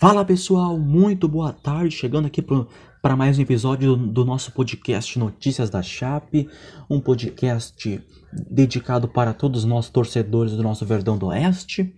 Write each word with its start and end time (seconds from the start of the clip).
Fala 0.00 0.24
pessoal, 0.24 0.78
muito 0.78 1.26
boa 1.26 1.52
tarde, 1.52 1.96
chegando 1.96 2.26
aqui 2.26 2.40
para 2.40 3.16
mais 3.16 3.36
um 3.36 3.42
episódio 3.42 3.96
do, 3.96 4.06
do, 4.06 4.24
nosso 4.24 4.52
podcast 4.52 5.18
Notícias 5.18 5.70
da 5.70 5.82
Chape, 5.82 6.48
um 6.88 7.00
podcast 7.00 8.00
dedicado 8.48 9.08
para 9.08 9.34
todos 9.34 9.64
nós 9.64 9.88
torcedores 9.88 10.52
do 10.52 10.62
nosso 10.62 10.86
Verdão 10.86 11.18
do 11.18 11.26
Oeste. 11.26 11.92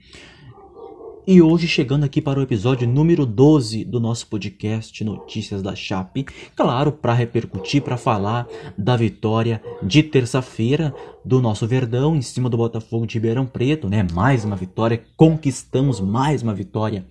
E 1.26 1.42
hoje 1.42 1.68
chegando 1.68 2.04
aqui 2.04 2.22
para 2.22 2.40
o 2.40 2.42
episódio 2.42 2.88
número 2.88 3.26
12 3.26 3.84
do 3.84 4.00
nosso 4.00 4.26
podcast 4.28 5.04
Notícias 5.04 5.60
da 5.60 5.76
Chape, 5.76 6.24
claro, 6.56 6.90
para 6.90 7.12
repercutir, 7.12 7.82
para 7.82 7.98
falar 7.98 8.48
da 8.78 8.96
vitória 8.96 9.62
de 9.82 10.02
terça-feira 10.02 10.94
do 11.22 11.38
nosso 11.42 11.66
Verdão 11.66 12.16
em 12.16 12.22
cima 12.22 12.48
do 12.48 12.56
Botafogo 12.56 13.06
de 13.06 13.14
Ribeirão 13.18 13.44
Preto, 13.44 13.90
né? 13.90 14.06
Mais 14.14 14.42
uma 14.42 14.56
vitória, 14.56 15.04
conquistamos 15.18 16.00
mais 16.00 16.42
uma 16.42 16.54
vitória 16.54 17.04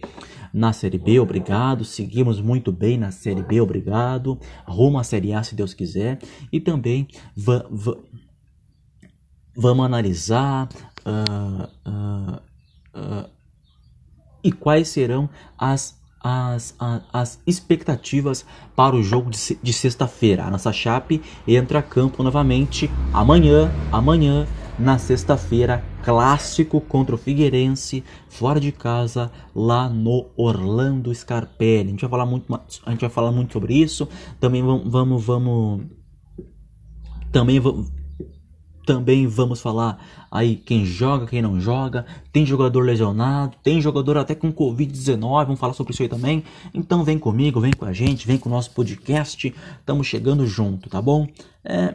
na 0.53 0.73
Série 0.73 0.97
B, 0.97 1.19
obrigado. 1.19 1.85
Seguimos 1.85 2.41
muito 2.41 2.71
bem 2.71 2.97
na 2.97 3.11
Série 3.11 3.43
B, 3.43 3.61
obrigado. 3.61 4.39
Rumo 4.65 4.99
à 4.99 5.03
Série 5.03 5.33
A, 5.33 5.43
se 5.43 5.55
Deus 5.55 5.73
quiser. 5.73 6.19
E 6.51 6.59
também 6.59 7.07
va 7.35 7.65
va 7.69 7.97
vamos 9.55 9.85
analisar 9.85 10.69
uh, 11.05 11.89
uh, 11.89 12.35
uh, 12.95 13.29
e 14.41 14.51
quais 14.51 14.87
serão 14.87 15.29
as, 15.57 15.99
as, 16.21 16.75
as, 16.79 17.01
as, 17.11 17.39
expectativas 17.45 18.45
para 18.73 18.95
o 18.95 19.03
jogo 19.03 19.29
de, 19.29 19.59
de 19.61 19.73
sexta-feira. 19.73 20.45
A 20.45 20.51
nossa 20.51 20.71
Chape 20.71 21.21
entra 21.45 21.79
a 21.79 21.83
campo 21.83 22.23
novamente 22.23 22.89
amanhã, 23.13 23.69
amanhã 23.91 24.47
na 24.79 24.97
sexta-feira, 24.97 25.83
clássico 26.03 26.79
contra 26.79 27.13
o 27.13 27.17
Figueirense, 27.17 28.03
fora 28.29 28.59
de 28.59 28.71
casa, 28.71 29.31
lá 29.53 29.89
no 29.89 30.29
Orlando 30.37 31.13
Scarpelli. 31.13 31.89
A 31.89 31.91
gente 31.91 32.01
vai 32.01 32.09
falar 32.09 32.25
muito, 32.25 32.61
a 32.85 32.91
gente 32.91 33.01
vai 33.01 33.09
falar 33.09 33.31
muito 33.31 33.51
sobre 33.53 33.73
isso. 33.73 34.07
Também 34.39 34.63
vamos, 34.63 34.91
vamos, 34.91 35.25
vamos 35.25 35.81
também 37.31 37.59
vamos 37.59 37.99
também 38.89 39.27
vamos 39.27 39.61
falar 39.61 40.03
aí 40.31 40.55
quem 40.55 40.83
joga, 40.83 41.27
quem 41.27 41.43
não 41.43 41.61
joga. 41.61 42.07
Tem 42.33 42.43
jogador 42.43 42.81
lesionado, 42.81 43.55
tem 43.61 43.79
jogador 43.79 44.17
até 44.17 44.33
com 44.33 44.51
Covid-19. 44.51 45.45
Vamos 45.45 45.59
falar 45.59 45.73
sobre 45.73 45.93
isso 45.93 46.01
aí 46.01 46.09
também. 46.09 46.43
Então 46.73 47.03
vem 47.03 47.19
comigo, 47.19 47.61
vem 47.61 47.71
com 47.71 47.85
a 47.85 47.93
gente, 47.93 48.25
vem 48.25 48.39
com 48.39 48.49
o 48.49 48.51
nosso 48.51 48.71
podcast. 48.71 49.53
Estamos 49.79 50.07
chegando 50.07 50.47
junto, 50.47 50.89
tá 50.89 50.99
bom? 50.99 51.27
É, 51.63 51.93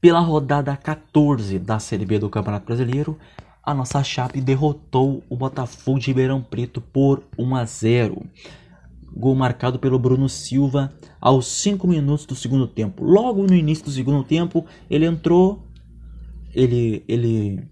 pela 0.00 0.20
rodada 0.20 0.76
14 0.76 1.58
da 1.58 1.78
Série 1.78 2.06
B 2.06 2.18
do 2.18 2.30
Campeonato 2.30 2.66
Brasileiro, 2.66 3.18
a 3.62 3.74
nossa 3.74 4.02
Chape 4.02 4.40
derrotou 4.40 5.22
o 5.28 5.36
Botafogo 5.36 5.98
de 5.98 6.06
Ribeirão 6.06 6.42
Preto 6.42 6.80
por 6.80 7.22
1 7.38 7.54
a 7.54 7.64
0. 7.64 8.26
Gol 9.12 9.34
marcado 9.34 9.78
pelo 9.78 9.98
Bruno 9.98 10.28
Silva 10.28 10.92
aos 11.20 11.46
5 11.46 11.86
minutos 11.86 12.24
do 12.24 12.34
segundo 12.34 12.66
tempo. 12.66 13.04
Logo 13.04 13.42
no 13.42 13.54
início 13.54 13.84
do 13.84 13.90
segundo 13.90 14.24
tempo, 14.24 14.64
ele 14.88 15.04
entrou 15.04 15.66
ele 16.52 17.04
ele 17.06 17.68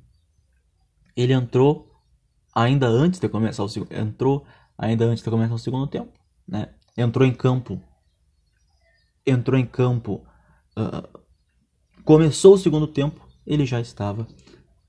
ele 1.17 1.33
entrou 1.33 1.91
ainda 2.55 2.87
antes 2.87 3.19
de 3.19 3.29
começar 3.29 3.65
o 3.65 3.69
segundo 3.69 3.93
entrou 3.93 4.45
ainda 4.77 5.05
antes 5.05 5.25
de 5.25 5.31
começar 5.31 5.55
o 5.55 5.59
segundo 5.59 5.87
tempo, 5.87 6.13
né? 6.47 6.69
Entrou 6.97 7.27
em 7.27 7.33
campo 7.33 7.81
entrou 9.27 9.59
em 9.59 9.67
campo 9.67 10.25
uh, 10.77 11.19
Começou 12.09 12.55
o 12.55 12.59
segundo 12.59 12.87
tempo, 12.87 13.29
ele 13.47 13.67
já 13.67 13.83
estava 13.83 14.27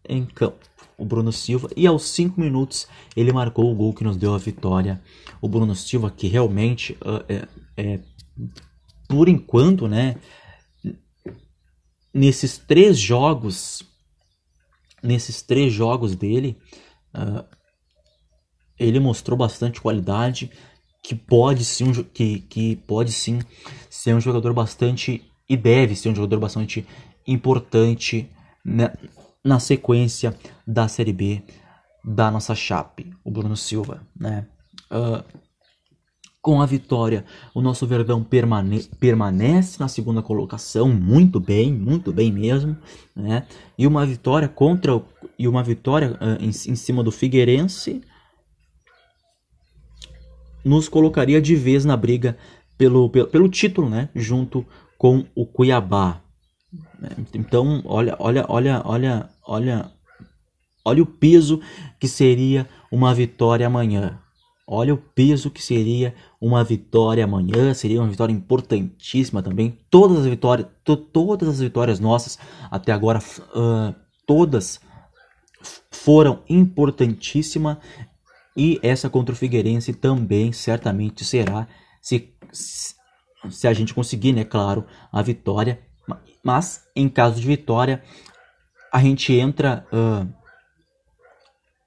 em 0.08 0.26
campo. 0.26 0.66
O 0.98 1.04
Bruno 1.04 1.34
Silva, 1.34 1.68
e 1.76 1.86
aos 1.86 2.04
5 2.04 2.40
minutos 2.40 2.88
ele 3.14 3.34
marcou 3.34 3.70
o 3.70 3.76
gol 3.76 3.94
que 3.94 4.06
nos 4.06 4.16
deu 4.16 4.34
a 4.34 4.38
vitória. 4.38 5.04
O 5.42 5.50
Bruno 5.50 5.76
Silva, 5.76 6.10
que 6.10 6.30
realmente, 6.30 6.94
uh, 7.02 7.22
é, 7.28 7.46
é, 7.76 8.00
por 9.10 9.28
enquanto, 9.28 9.86
né, 9.86 10.16
nesses 12.14 12.58
três 12.58 12.98
jogos, 12.98 13.84
nesses 15.04 15.42
três 15.42 15.74
jogos 15.74 16.16
dele, 16.16 16.58
uh, 17.14 17.44
ele 18.80 18.98
mostrou 18.98 19.38
bastante 19.38 19.82
qualidade, 19.82 20.50
que 21.04 21.16
pode 21.16 21.66
sim, 21.66 21.92
que, 22.14 22.40
que 22.40 22.78
pode 22.78 23.12
sim 23.12 23.42
ser 23.90 24.16
um 24.16 24.22
jogador 24.22 24.54
bastante 24.54 25.22
e 25.50 25.58
deve 25.58 25.96
ser 25.96 26.10
um 26.10 26.16
jogador 26.16 26.40
bastante 26.40 26.88
importante 27.32 28.30
né, 28.64 28.94
na 29.44 29.60
sequência 29.60 30.36
da 30.66 30.88
Série 30.88 31.14
B 31.14 31.42
da 32.04 32.32
nossa 32.32 32.56
Chape, 32.56 33.14
o 33.24 33.32
Bruno 33.32 33.56
Silva, 33.56 34.02
né? 34.16 34.48
Uh, 34.92 35.24
com 36.42 36.62
a 36.62 36.66
vitória, 36.66 37.26
o 37.54 37.62
nosso 37.62 37.86
Verdão 37.86 38.24
permane 38.24 38.84
permanece 39.00 39.80
na 39.80 39.90
segunda 39.90 40.22
colocação, 40.22 40.88
muito 40.90 41.40
bem, 41.40 41.74
muito 41.74 42.14
bem 42.14 42.32
mesmo, 42.32 42.78
né? 43.16 43.46
E 43.78 43.86
uma 43.86 44.06
vitória 44.06 44.48
contra 44.48 44.96
o, 44.96 45.06
e 45.38 45.48
uma 45.48 45.62
vitória 45.62 46.12
uh, 46.14 46.42
em, 46.42 46.48
em 46.48 46.76
cima 46.76 47.04
do 47.04 47.12
Figueirense 47.12 48.02
nos 50.64 50.88
colocaria 50.88 51.42
de 51.42 51.56
vez 51.56 51.84
na 51.86 51.98
briga 51.98 52.38
pelo, 52.78 53.10
pelo, 53.10 53.28
pelo 53.28 53.50
título, 53.50 53.90
né? 53.90 54.10
Junto 54.16 54.66
com 54.98 55.26
o 55.36 55.46
Cuiabá. 55.46 56.22
Então, 57.34 57.82
olha, 57.86 58.16
olha, 58.20 58.46
olha, 58.48 58.82
olha, 58.86 59.30
olha, 59.44 59.92
olha 60.86 61.04
o 61.04 61.06
peso 61.06 61.62
que 62.00 62.08
seria 62.08 62.68
uma 62.92 63.14
vitória 63.14 63.66
amanhã. 63.66 64.20
Olha 64.72 64.94
o 64.94 64.98
peso 64.98 65.50
que 65.50 65.64
seria 65.64 66.14
uma 66.40 66.64
vitória 66.64 67.24
amanhã, 67.24 67.74
seria 67.74 68.00
uma 68.00 68.08
vitória 68.10 68.32
importantíssima 68.32 69.42
também. 69.42 69.80
Todas 69.90 70.20
as 70.20 70.26
vitórias, 70.28 70.68
to, 70.84 70.96
todas 70.96 71.50
as 71.50 71.60
vitórias 71.60 72.00
nossas 72.00 72.38
até 72.70 72.92
agora, 72.92 73.18
uh, 73.18 73.96
todas 74.28 74.80
foram 75.90 76.44
importantíssimas 76.48 77.78
e 78.56 78.80
essa 78.84 79.10
contra 79.10 79.34
o 79.34 79.38
Figueirense 79.38 79.92
também 79.92 80.52
certamente 80.52 81.26
será 81.26 81.68
se, 82.00 82.32
se 82.52 83.68
a 83.68 83.74
gente 83.74 83.94
conseguir, 83.94 84.34
né, 84.34 84.44
claro, 84.44 84.86
a 85.12 85.22
vitória 85.24 85.80
mas 86.44 86.84
em 86.96 87.08
caso 87.10 87.40
de 87.40 87.48
vitória, 87.48 88.04
a 88.92 89.00
gente 89.00 89.34
entra. 89.34 89.86
Uh, 89.92 90.28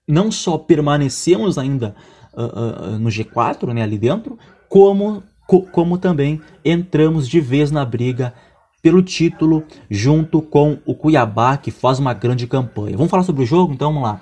não 0.06 0.30
só 0.30 0.58
permanecemos 0.58 1.56
ainda 1.58 1.94
uh, 2.34 2.94
uh, 2.94 2.98
no 2.98 3.08
G4, 3.08 3.72
né, 3.72 3.82
ali 3.82 3.98
dentro, 3.98 4.38
como, 4.68 5.22
co 5.46 5.62
como 5.62 5.96
também 5.96 6.40
entramos 6.64 7.28
de 7.28 7.40
vez 7.40 7.70
na 7.70 7.84
briga 7.84 8.34
pelo 8.82 9.02
título 9.02 9.64
junto 9.88 10.42
com 10.42 10.78
o 10.84 10.94
Cuiabá, 10.94 11.56
que 11.56 11.70
faz 11.70 11.98
uma 11.98 12.12
grande 12.12 12.46
campanha. 12.46 12.96
Vamos 12.96 13.10
falar 13.10 13.22
sobre 13.22 13.44
o 13.44 13.46
jogo? 13.46 13.72
Então 13.72 13.92
vamos 13.92 14.08
lá. 14.08 14.20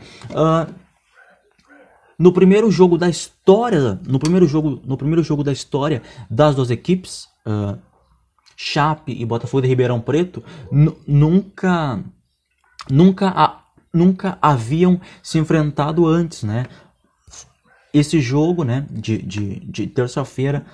No 2.19 2.31
primeiro 2.31 2.71
jogo 2.71 2.99
da 2.99 3.09
história, 3.09 3.99
no 4.07 4.19
primeiro 4.19 4.47
jogo, 4.47 4.79
no 4.85 4.99
primeiro 4.99 5.23
jogo 5.23 5.43
da 5.43 5.51
história 5.51 6.03
das 6.31 6.55
duas 6.55 6.71
equipes, 6.71 7.27
Chape 8.63 9.13
e 9.19 9.25
Botafogo 9.25 9.63
de 9.63 9.69
Ribeirão 9.69 10.03
Preto 10.03 10.45
nunca 11.07 11.99
nunca 12.91 13.65
nunca 13.91 14.39
haviam 14.43 15.01
se 15.23 15.39
enfrentado 15.39 16.07
antes, 16.07 16.43
né? 16.43 16.67
Esse 17.93 18.21
jogo, 18.21 18.63
né, 18.63 18.87
de, 18.91 19.17
de, 19.23 19.61
de 19.61 19.87
terça-feira 19.87 20.67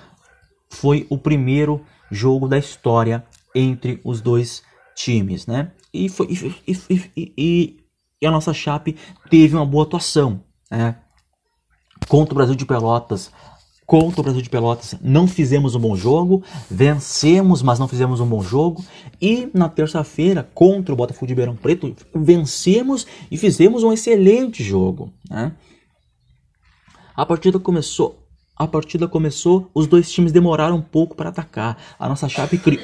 foi 0.69 1.07
o 1.09 1.17
primeiro 1.17 1.81
jogo 2.11 2.45
da 2.45 2.57
história 2.57 3.25
entre 3.55 4.01
os 4.03 4.19
dois 4.19 4.61
times, 4.93 5.47
né? 5.47 5.71
E, 5.93 6.09
foi, 6.09 6.27
e, 6.67 7.01
e, 7.17 7.85
e, 8.21 8.27
a 8.27 8.29
nossa 8.29 8.53
Chape 8.53 8.97
teve 9.29 9.55
uma 9.55 9.65
boa 9.65 9.85
atuação, 9.85 10.43
né? 10.69 10.97
Contra 12.09 12.33
o 12.33 12.35
Brasil 12.35 12.53
de 12.53 12.65
Pelotas, 12.65 13.31
contra 13.87 14.19
o 14.19 14.23
Brasil 14.23 14.41
de 14.41 14.49
Pelotas 14.49 14.95
não 15.01 15.25
fizemos 15.25 15.73
um 15.73 15.79
bom 15.79 15.95
jogo, 15.95 16.43
vencemos, 16.69 17.63
mas 17.63 17.79
não 17.79 17.87
fizemos 17.87 18.19
um 18.19 18.27
bom 18.27 18.43
jogo. 18.43 18.83
E 19.19 19.49
na 19.53 19.69
terça-feira, 19.69 20.47
contra 20.53 20.93
o 20.93 20.97
Botafogo 20.97 21.25
de 21.25 21.31
Ribeirão 21.31 21.55
Preto, 21.55 21.95
vencemos 22.13 23.07
e 23.31 23.37
fizemos 23.37 23.83
um 23.83 23.93
excelente 23.93 24.61
jogo. 24.61 25.11
Né? 25.29 25.53
A 27.15 27.25
partida 27.25 27.57
começou. 27.57 28.19
A 28.57 28.67
partida 28.67 29.07
começou, 29.07 29.69
os 29.73 29.87
dois 29.87 30.11
times 30.11 30.31
demoraram 30.31 30.75
um 30.75 30.81
pouco 30.81 31.15
para 31.15 31.29
atacar. 31.29 31.77
A 31.97 32.09
nossa 32.09 32.27
chave 32.27 32.57
criou 32.57 32.83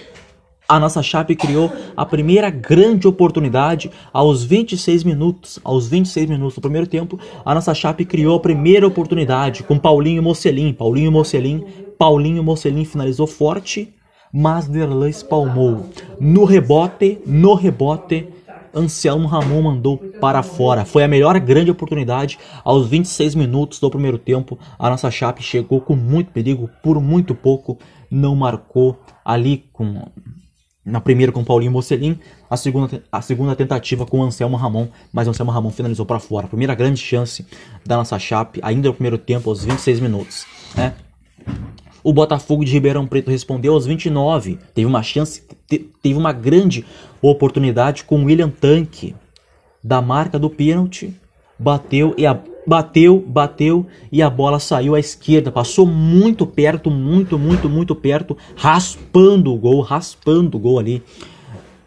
a 0.74 0.80
nossa 0.80 1.04
Chape 1.04 1.36
criou 1.36 1.72
a 1.96 2.04
primeira 2.04 2.50
grande 2.50 3.08
oportunidade 3.08 3.92
aos 4.12 4.44
26 4.44 5.04
minutos. 5.04 5.60
Aos 5.64 5.88
26 5.88 6.28
minutos 6.28 6.56
do 6.56 6.62
primeiro 6.62 6.88
tempo, 6.88 7.20
a 7.46 7.54
nossa 7.54 7.76
Chape 7.76 8.04
criou 8.04 8.38
a 8.38 8.40
primeira 8.40 8.88
oportunidade 8.88 9.62
com 9.62 9.78
Paulinho 9.78 10.24
Mocelin. 10.24 10.74
Paulinho 10.74 11.12
Mocelin, 11.12 11.64
Paulinho 11.96 12.44
Mocelin 12.44 12.86
finalizou 12.86 13.28
forte, 13.28 13.94
mas 14.34 14.68
Derlan 14.68 15.10
espalmou. 15.10 15.92
No 16.20 16.44
rebote, 16.44 17.20
no 17.24 17.54
rebote, 17.54 18.30
Anselmo 18.74 19.28
Ramon 19.28 19.62
mandou 19.62 20.00
para 20.20 20.42
fora. 20.42 20.86
Foi 20.86 21.04
a 21.04 21.08
melhor 21.08 21.40
grande 21.40 21.70
oportunidade. 21.70 22.40
Aos 22.64 22.88
26 22.88 23.36
minutos 23.36 23.80
do 23.80 23.92
primeiro 23.92 24.18
tempo, 24.18 24.58
a 24.80 24.90
nossa 24.90 25.12
Chape 25.12 25.44
chegou 25.44 25.80
com 25.80 25.96
muito 25.96 26.32
perigo, 26.32 26.68
por 26.82 27.00
muito 27.00 27.36
pouco 27.36 27.78
não 28.10 28.36
marcou 28.36 28.98
ali 29.24 29.66
com 29.72 30.08
na 30.86 31.00
primeira 31.00 31.32
com 31.32 31.44
Paulinho 31.44 31.72
Mocelin, 31.72 32.20
a 32.50 32.58
segunda, 32.58 33.04
a 33.12 33.22
segunda 33.22 33.56
tentativa 33.56 34.06
com 34.06 34.22
Anselmo 34.22 34.58
Ramon, 34.58 34.88
mas 35.12 35.28
Anselmo 35.28 35.52
Ramon 35.52 35.72
finalizou 35.72 36.06
para 36.06 36.20
fora. 36.20 36.48
primeira 36.48 36.76
grande 36.76 37.00
chance 37.00 37.46
da 37.86 37.98
nossa 37.98 38.20
Chape, 38.20 38.60
ainda 38.62 38.90
no 38.90 38.94
primeiro 38.94 39.18
tempo, 39.18 39.50
aos 39.50 39.64
26 39.64 40.00
minutos. 40.00 40.46
Né? 40.76 40.94
O 42.04 42.12
Botafogo 42.12 42.66
de 42.66 42.74
Ribeirão 42.74 43.08
Preto 43.08 43.32
respondeu 43.32 43.74
aos 43.74 43.86
29. 43.86 44.60
Teve 44.74 44.86
uma 44.86 45.02
chance, 45.02 45.42
teve 46.02 46.18
uma 46.18 46.34
grande 46.34 46.86
oportunidade 47.22 48.04
com 48.04 48.26
William 48.26 48.50
Tanque 48.50 49.16
da 49.82 50.02
marca 50.02 50.38
do 50.38 50.50
pênalti. 50.50 51.14
Bateu 51.58 52.14
e 52.18 52.26
a, 52.28 52.38
bateu, 52.66 53.24
bateu 53.26 53.86
e 54.12 54.22
a 54.22 54.30
bola 54.30 54.60
saiu 54.60 54.96
à 54.96 55.00
esquerda. 55.00 55.52
Passou 55.52 55.86
muito 55.86 56.46
perto, 56.46 56.90
muito, 56.90 57.38
muito, 57.38 57.70
muito 57.70 57.96
perto, 57.96 58.38
raspando 58.56 59.54
o 59.54 59.58
gol, 59.58 59.82
raspando 59.82 60.58
o 60.58 60.60
gol 60.60 60.80
ali 60.80 61.04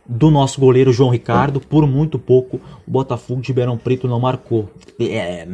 do 0.08 0.30
nosso 0.30 0.60
goleiro 0.60 0.92
João 0.92 1.10
Ricardo. 1.10 1.60
Por 1.60 1.86
muito 1.86 2.18
pouco, 2.18 2.60
o 2.86 2.90
Botafogo 2.90 3.40
de 3.40 3.48
Ribeirão 3.48 3.76
Preto 3.76 4.06
não 4.06 4.20
marcou. 4.20 4.68
É, 5.00 5.46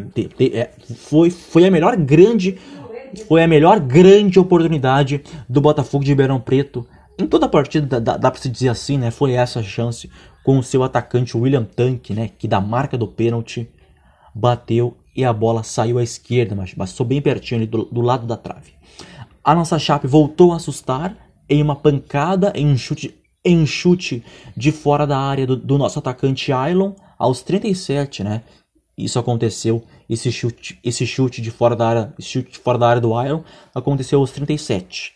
é, 0.53 0.71
foi, 0.97 1.31
foi 1.31 1.65
a 1.65 1.71
melhor 1.71 1.97
grande 1.97 2.59
foi 3.29 3.43
a 3.43 3.49
melhor 3.49 3.79
grande 3.79 4.39
oportunidade 4.39 5.23
do 5.47 5.61
Botafogo 5.61 6.03
de 6.03 6.11
Ribeirão 6.11 6.41
Preto. 6.41 6.87
Em 7.19 7.27
toda 7.27 7.45
a 7.45 7.49
partida, 7.49 8.01
dá, 8.01 8.17
dá 8.17 8.31
pra 8.31 8.41
se 8.41 8.49
dizer 8.49 8.71
assim, 8.71 8.97
né? 8.97 9.11
Foi 9.11 9.33
essa 9.33 9.63
chance 9.63 10.11
com 10.43 10.59
o 10.59 10.63
seu 10.63 10.83
atacante 10.83 11.37
William 11.37 11.65
Tank, 11.65 12.11
né? 12.11 12.31
Que 12.39 12.49
da 12.49 12.59
marca 12.59 12.97
do 12.97 13.07
pênalti 13.07 13.69
bateu 14.35 14.97
e 15.15 15.25
a 15.25 15.33
bola 15.33 15.63
saiu 15.63 15.99
à 15.99 16.03
esquerda, 16.03 16.55
mas 16.55 16.75
passou 16.75 17.07
bem 17.07 17.21
pertinho 17.21 17.61
ali 17.61 17.67
do, 17.67 17.85
do 17.85 18.01
lado 18.01 18.27
da 18.27 18.37
trave. 18.37 18.73
A 19.45 19.55
nossa 19.55 19.79
Chape 19.79 20.07
voltou 20.07 20.53
a 20.53 20.57
assustar 20.57 21.17
em 21.49 21.61
uma 21.63 21.77
pancada, 21.77 22.53
em 22.55 22.67
um 22.67 22.77
chute, 22.77 23.15
em 23.45 23.59
um 23.59 23.67
chute 23.67 24.25
de 24.57 24.71
fora 24.71 25.07
da 25.07 25.19
área 25.19 25.47
do, 25.47 25.57
do 25.57 25.77
nosso 25.77 25.99
atacante 25.99 26.53
Ailon 26.53 26.93
aos 27.19 27.43
37, 27.43 28.25
né? 28.25 28.43
Isso 28.97 29.19
aconteceu, 29.19 29.83
esse 30.09 30.31
chute, 30.31 30.79
esse 30.85 31.07
chute 31.07 31.41
de 31.41 31.51
fora 31.51 31.75
da 31.75 31.89
área, 31.89 32.15
chute 32.21 32.59
fora 32.59 32.79
da 32.79 32.89
área 32.89 33.01
do 33.01 33.21
Iron 33.23 33.43
aconteceu 33.75 34.21
aos 34.21 34.31
37. 34.31 35.13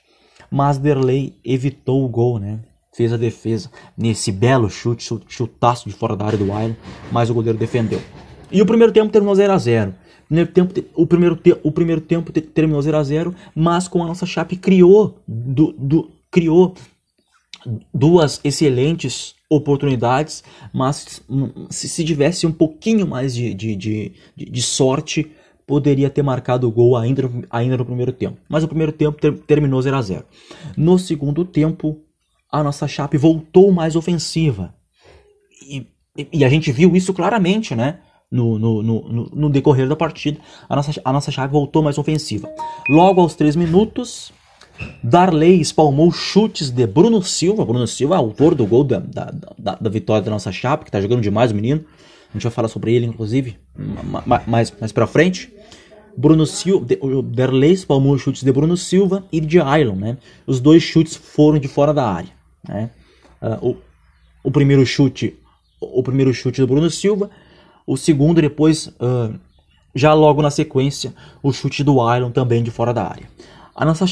Mas 0.50 0.78
Derley 0.78 1.38
evitou 1.44 2.04
o 2.04 2.08
gol, 2.08 2.38
né? 2.38 2.60
Fez 2.94 3.12
a 3.12 3.16
defesa 3.16 3.70
nesse 3.96 4.32
belo 4.32 4.70
chute, 4.70 5.06
chutaço 5.28 5.88
de 5.88 5.94
fora 5.94 6.16
da 6.16 6.24
área 6.24 6.38
do 6.38 6.46
Iron, 6.46 6.74
mas 7.12 7.28
o 7.28 7.34
goleiro 7.34 7.58
defendeu. 7.58 8.00
E 8.56 8.62
o 8.62 8.64
primeiro 8.64 8.90
tempo 8.90 9.12
terminou 9.12 9.34
0 9.34 9.52
a 9.52 9.58
0. 9.58 9.94
Primeiro 10.26 10.50
tempo, 10.50 10.72
o, 10.94 11.06
primeiro 11.06 11.36
te, 11.36 11.54
o 11.62 11.70
primeiro 11.70 12.00
tempo 12.00 12.32
terminou 12.32 12.80
0 12.80 12.96
a 12.96 13.02
0 13.02 13.34
mas 13.54 13.86
com 13.86 14.02
a 14.02 14.06
nossa 14.06 14.24
Chape 14.24 14.56
criou, 14.56 15.18
do, 15.28 15.72
do, 15.72 16.10
criou 16.30 16.74
duas 17.92 18.40
excelentes 18.42 19.34
oportunidades, 19.50 20.42
mas 20.72 21.22
se, 21.68 21.86
se 21.86 22.02
tivesse 22.02 22.46
um 22.46 22.52
pouquinho 22.52 23.06
mais 23.06 23.34
de, 23.34 23.52
de, 23.52 23.76
de, 23.76 24.12
de, 24.34 24.62
sorte, 24.62 25.30
poderia 25.66 26.08
ter 26.08 26.22
marcado 26.22 26.66
o 26.66 26.72
gol 26.72 26.96
ainda, 26.96 27.30
ainda 27.50 27.76
no 27.76 27.84
primeiro 27.84 28.10
tempo. 28.10 28.38
Mas 28.48 28.64
o 28.64 28.68
primeiro 28.68 28.92
tempo 28.92 29.20
ter, 29.20 29.36
terminou 29.40 29.82
0 29.82 29.96
a 29.98 30.00
0 30.00 30.24
No 30.78 30.98
segundo 30.98 31.44
tempo, 31.44 32.00
a 32.50 32.64
nossa 32.64 32.88
Chape 32.88 33.18
voltou 33.18 33.70
mais 33.70 33.96
ofensiva. 33.96 34.74
E, 35.70 35.86
e 36.32 36.42
a 36.42 36.48
gente 36.48 36.72
viu 36.72 36.96
isso 36.96 37.12
claramente, 37.12 37.74
né? 37.74 37.98
No, 38.30 38.58
no, 38.58 38.82
no, 38.82 39.30
no, 39.32 39.48
decorrer 39.48 39.88
da 39.88 39.94
partida, 39.94 40.40
a 40.68 40.74
nossa, 40.74 41.00
a 41.04 41.12
nossa 41.12 41.30
chave 41.30 41.52
voltou 41.52 41.80
mais 41.80 41.96
ofensiva. 41.96 42.48
Logo 42.88 43.20
aos 43.20 43.36
3 43.36 43.54
minutos, 43.54 44.32
Darley 45.02 45.60
espalmou 45.60 46.10
chutes 46.10 46.70
de 46.70 46.86
Bruno 46.88 47.22
Silva. 47.22 47.64
Bruno 47.64 47.86
Silva 47.86 48.16
autor 48.16 48.56
do 48.56 48.66
gol 48.66 48.82
da, 48.82 48.98
da, 48.98 49.32
da, 49.56 49.74
da 49.76 49.90
vitória 49.90 50.22
da 50.22 50.30
nossa 50.30 50.50
chapa, 50.50 50.82
que 50.82 50.88
está 50.88 51.00
jogando 51.00 51.22
demais 51.22 51.52
o 51.52 51.54
menino. 51.54 51.84
A 52.30 52.32
gente 52.32 52.42
vai 52.42 52.52
falar 52.52 52.68
sobre 52.68 52.92
ele, 52.94 53.06
inclusive, 53.06 53.56
mais, 54.46 54.72
mais 54.72 54.92
pra 54.92 55.06
frente. 55.06 55.52
Bruno 56.16 56.46
Silva, 56.46 56.86
Darley 57.24 57.72
espalmou 57.72 58.16
chutes 58.18 58.42
de 58.42 58.50
Bruno 58.50 58.76
Silva 58.76 59.24
e 59.30 59.40
de 59.40 59.60
Ailon, 59.60 59.96
né? 59.96 60.18
Os 60.46 60.60
dois 60.60 60.82
chutes 60.82 61.14
foram 61.14 61.58
de 61.58 61.68
fora 61.68 61.92
da 61.92 62.10
área, 62.10 62.30
né? 62.66 62.90
Uh, 63.40 63.70
o, 63.70 63.76
o 64.44 64.50
primeiro 64.50 64.84
chute, 64.86 65.36
o 65.78 66.02
primeiro 66.02 66.32
chute 66.32 66.60
do 66.60 66.66
Bruno 66.66 66.90
Silva, 66.90 67.30
o 67.86 67.96
segundo 67.96 68.40
depois, 68.40 68.86
uh, 68.86 69.38
já 69.94 70.12
logo 70.12 70.42
na 70.42 70.50
sequência, 70.50 71.14
o 71.42 71.52
chute 71.52 71.84
do 71.84 72.00
Ailon 72.02 72.30
também 72.30 72.62
de 72.62 72.70
fora 72.70 72.92
da 72.92 73.04
área. 73.04 73.28
A 73.74 73.84
nossa, 73.84 74.06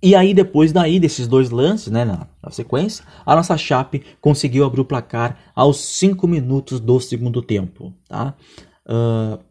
e 0.00 0.14
aí, 0.14 0.32
depois 0.32 0.72
daí, 0.72 1.00
desses 1.00 1.26
dois 1.26 1.50
lances, 1.50 1.88
né, 1.92 2.04
na, 2.04 2.28
na, 2.42 2.50
sequência, 2.50 3.04
a 3.26 3.34
nossa 3.34 3.56
Chape 3.58 4.04
conseguiu 4.20 4.64
abrir 4.64 4.80
o 4.80 4.84
placar 4.84 5.38
aos 5.54 5.80
5 5.98 6.26
minutos 6.28 6.78
do 6.78 7.00
segundo 7.00 7.42
tempo, 7.42 7.92
tá? 8.08 8.34
Uh, 8.86 9.42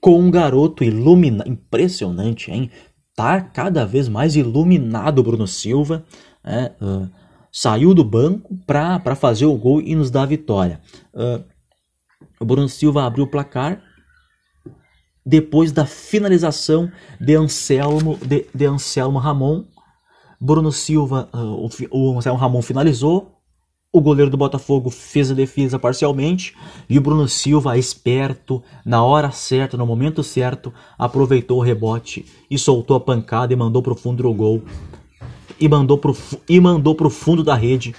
com 0.00 0.18
um 0.18 0.30
garoto 0.30 0.82
iluminado, 0.82 1.48
impressionante, 1.48 2.50
hein? 2.50 2.70
Tá 3.14 3.42
cada 3.42 3.84
vez 3.84 4.08
mais 4.08 4.36
iluminado 4.36 5.18
o 5.18 5.22
Bruno 5.22 5.46
Silva, 5.46 6.02
né? 6.42 6.72
Uh, 6.80 7.10
saiu 7.52 7.92
do 7.92 8.02
banco 8.02 8.56
para 8.66 9.14
fazer 9.14 9.44
o 9.44 9.54
gol 9.54 9.82
e 9.82 9.94
nos 9.94 10.10
dar 10.10 10.22
a 10.22 10.26
vitória. 10.26 10.80
Uh, 11.12 11.44
o 12.42 12.44
Bruno 12.44 12.68
Silva 12.68 13.04
abriu 13.04 13.24
o 13.24 13.28
placar 13.28 13.80
depois 15.24 15.70
da 15.70 15.86
finalização 15.86 16.90
de 17.20 17.36
Anselmo, 17.36 18.18
de, 18.18 18.46
de 18.52 18.66
Anselmo 18.66 19.20
Ramon. 19.20 19.64
Bruno 20.40 20.72
Silva, 20.72 21.30
uh, 21.32 21.38
o, 21.38 21.70
o 21.92 22.18
Anselmo 22.18 22.40
Ramon 22.40 22.60
finalizou, 22.60 23.38
o 23.92 24.00
goleiro 24.00 24.28
do 24.28 24.36
Botafogo 24.36 24.90
fez 24.90 25.30
a 25.30 25.34
defesa 25.34 25.78
parcialmente 25.78 26.56
e 26.90 26.98
o 26.98 27.00
Bruno 27.00 27.28
Silva, 27.28 27.78
esperto, 27.78 28.60
na 28.84 29.04
hora 29.04 29.30
certa, 29.30 29.76
no 29.76 29.86
momento 29.86 30.24
certo, 30.24 30.74
aproveitou 30.98 31.58
o 31.58 31.62
rebote 31.62 32.26
e 32.50 32.58
soltou 32.58 32.96
a 32.96 33.00
pancada 33.00 33.52
e 33.52 33.56
mandou 33.56 33.82
para 33.82 33.92
o 33.92 33.96
fundo 33.96 34.24
do 34.24 34.34
gol. 34.34 34.62
E 35.60 35.68
mandou 35.68 35.96
para 35.96 36.12
e 36.48 36.58
mandou 36.58 36.96
fundo 37.08 37.44
da 37.44 37.54
rede 37.54 37.94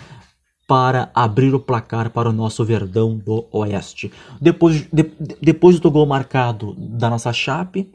para 0.68 1.12
abrir 1.13 1.54
o 1.54 1.60
placar 1.60 2.10
para 2.10 2.30
o 2.30 2.33
nosso 2.33 2.63
Verdão 2.63 3.18
do 3.18 3.45
Oeste. 3.51 4.12
Depois, 4.39 4.88
de, 4.92 5.12
depois 5.42 5.80
do 5.80 5.92
gol 5.92 6.06
marcado 6.06 6.74
da 6.77 7.10
nossa 7.10 7.33
Chape, 7.33 7.92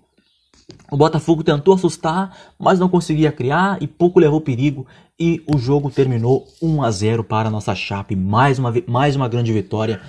o 0.90 0.96
Botafogo 0.96 1.42
tentou 1.42 1.74
assustar, 1.74 2.36
mas 2.58 2.78
não 2.78 2.88
conseguia 2.88 3.32
criar 3.32 3.82
e 3.82 3.86
pouco 3.86 4.20
levou 4.20 4.40
perigo 4.40 4.86
e 5.18 5.42
o 5.46 5.58
jogo 5.58 5.90
terminou 5.90 6.46
1 6.62 6.82
a 6.82 6.90
0 6.90 7.24
para 7.24 7.48
a 7.48 7.50
nossa 7.50 7.74
Chape. 7.74 8.14
Mais 8.14 8.58
uma, 8.58 8.72
mais 8.86 9.16
uma 9.16 9.28
grande 9.28 9.52
vitória 9.52 10.00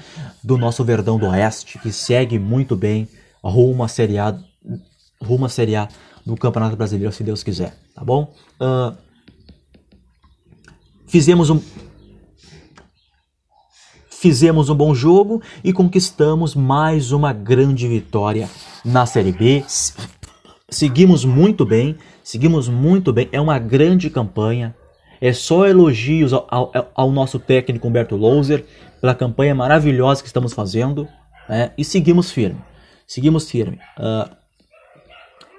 do 0.43 0.57
nosso 0.57 0.83
Verdão 0.83 1.17
do 1.17 1.27
Oeste, 1.27 1.79
que 1.79 1.91
segue 1.91 2.37
muito 2.37 2.75
bem 2.75 3.07
rumo 3.43 3.83
à 3.83 3.87
Série 3.87 4.17
A, 4.17 4.37
rumo 5.21 5.45
à 5.45 5.49
Série 5.49 5.75
A 5.75 5.87
do 6.25 6.35
Campeonato 6.35 6.75
Brasileiro, 6.75 7.11
se 7.11 7.23
Deus 7.23 7.41
quiser, 7.41 7.75
tá 7.95 8.03
bom? 8.03 8.33
Uh, 8.61 8.95
fizemos 11.07 11.49
um 11.49 11.59
fizemos 14.19 14.69
um 14.69 14.75
bom 14.75 14.93
jogo 14.93 15.41
e 15.63 15.71
conquistamos 15.71 16.53
mais 16.53 17.13
uma 17.13 17.31
grande 17.31 17.87
vitória 17.87 18.49
na 18.83 19.05
Série 19.05 19.31
B. 19.31 19.63
Seguimos 20.69 21.23
muito 21.23 21.65
bem, 21.65 21.95
seguimos 22.21 22.67
muito 22.67 23.13
bem. 23.13 23.29
É 23.31 23.39
uma 23.39 23.57
grande 23.57 24.09
campanha. 24.09 24.75
É 25.21 25.31
só 25.31 25.65
elogios 25.65 26.33
ao, 26.33 26.45
ao, 26.49 26.91
ao 26.93 27.11
nosso 27.11 27.39
técnico 27.39 27.87
Humberto 27.87 28.17
Louser 28.17 28.65
pela 28.99 29.15
campanha 29.15 29.55
maravilhosa 29.55 30.21
que 30.21 30.27
estamos 30.27 30.51
fazendo. 30.51 31.07
Né? 31.47 31.71
E 31.77 31.85
seguimos 31.85 32.29
firme. 32.29 32.59
Seguimos 33.07 33.49
firme. 33.49 33.79
Uh, 33.97 34.29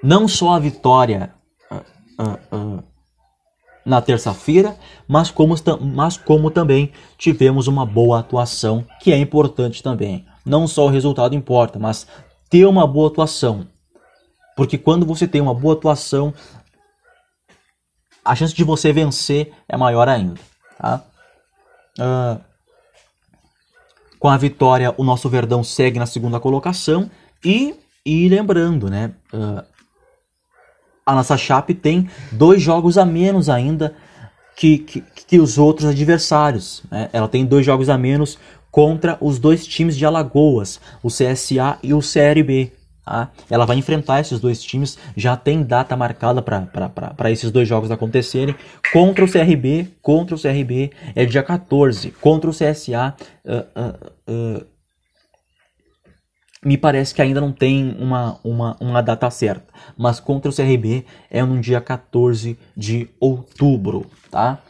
não 0.03 0.27
só 0.27 0.53
a 0.53 0.59
vitória 0.59 1.33
uh, 1.71 2.55
uh, 2.55 2.83
na 3.85 4.01
terça-feira, 4.01 4.77
mas 5.07 5.31
como, 5.31 5.55
mas 5.81 6.17
como 6.17 6.51
também 6.51 6.91
tivemos 7.17 7.67
uma 7.67 7.85
boa 7.85 8.19
atuação, 8.19 8.85
que 8.99 9.11
é 9.11 9.17
importante 9.17 9.81
também. 9.81 10.25
Não 10.45 10.67
só 10.67 10.85
o 10.85 10.89
resultado 10.89 11.35
importa, 11.35 11.79
mas 11.79 12.07
ter 12.49 12.65
uma 12.65 12.85
boa 12.85 13.09
atuação. 13.09 13.67
Porque 14.55 14.77
quando 14.77 15.05
você 15.05 15.27
tem 15.27 15.41
uma 15.41 15.53
boa 15.53 15.73
atuação, 15.73 16.33
a 18.23 18.35
chance 18.35 18.53
de 18.53 18.63
você 18.63 18.93
vencer 18.93 19.51
é 19.67 19.75
maior 19.75 20.07
ainda. 20.07 20.39
Tá? 20.77 21.03
Uh, 21.99 22.41
com 24.19 24.27
a 24.27 24.37
vitória, 24.37 24.93
o 24.97 25.03
nosso 25.03 25.27
Verdão 25.29 25.63
segue 25.63 25.97
na 25.97 26.05
segunda 26.05 26.39
colocação. 26.39 27.09
E, 27.43 27.75
e 28.05 28.29
lembrando, 28.29 28.89
né? 28.89 29.13
Uh, 29.33 29.63
a 31.05 31.15
nossa 31.15 31.37
Chape 31.37 31.73
tem 31.73 32.09
dois 32.31 32.61
jogos 32.61 32.97
a 32.97 33.05
menos 33.05 33.49
ainda 33.49 33.93
que, 34.55 34.77
que, 34.79 35.01
que 35.01 35.39
os 35.39 35.57
outros 35.57 35.89
adversários. 35.89 36.83
Né? 36.89 37.09
Ela 37.11 37.27
tem 37.27 37.45
dois 37.45 37.65
jogos 37.65 37.89
a 37.89 37.97
menos 37.97 38.37
contra 38.69 39.17
os 39.19 39.39
dois 39.39 39.65
times 39.67 39.97
de 39.97 40.05
Alagoas, 40.05 40.79
o 41.03 41.09
CSA 41.09 41.77
e 41.83 41.93
o 41.93 41.99
CRB. 41.99 42.71
Tá? 43.03 43.29
Ela 43.49 43.65
vai 43.65 43.77
enfrentar 43.77 44.21
esses 44.21 44.39
dois 44.39 44.61
times, 44.61 44.97
já 45.17 45.35
tem 45.35 45.63
data 45.63 45.97
marcada 45.97 46.41
para 46.41 47.31
esses 47.31 47.51
dois 47.51 47.67
jogos 47.67 47.91
acontecerem. 47.91 48.55
Contra 48.93 49.25
o 49.25 49.31
CRB, 49.31 49.89
contra 50.01 50.35
o 50.35 50.39
CRB 50.39 50.91
é 51.15 51.25
dia 51.25 51.43
14. 51.43 52.11
Contra 52.11 52.49
o 52.49 52.53
CSA, 52.53 53.15
uh, 53.43 53.81
uh, 53.81 54.59
uh, 54.59 54.65
me 56.63 56.77
parece 56.77 57.13
que 57.13 57.21
ainda 57.21 57.41
não 57.41 57.51
tem 57.51 57.95
uma, 57.99 58.39
uma, 58.43 58.77
uma 58.79 59.01
data 59.01 59.29
certa. 59.29 59.73
Mas 59.97 60.19
contra 60.19 60.49
o 60.49 60.55
CRB 60.55 61.05
é 61.29 61.43
no 61.43 61.59
dia 61.59 61.81
14 61.81 62.57
de 62.75 63.09
outubro. 63.19 64.05
Tá? 64.29 64.61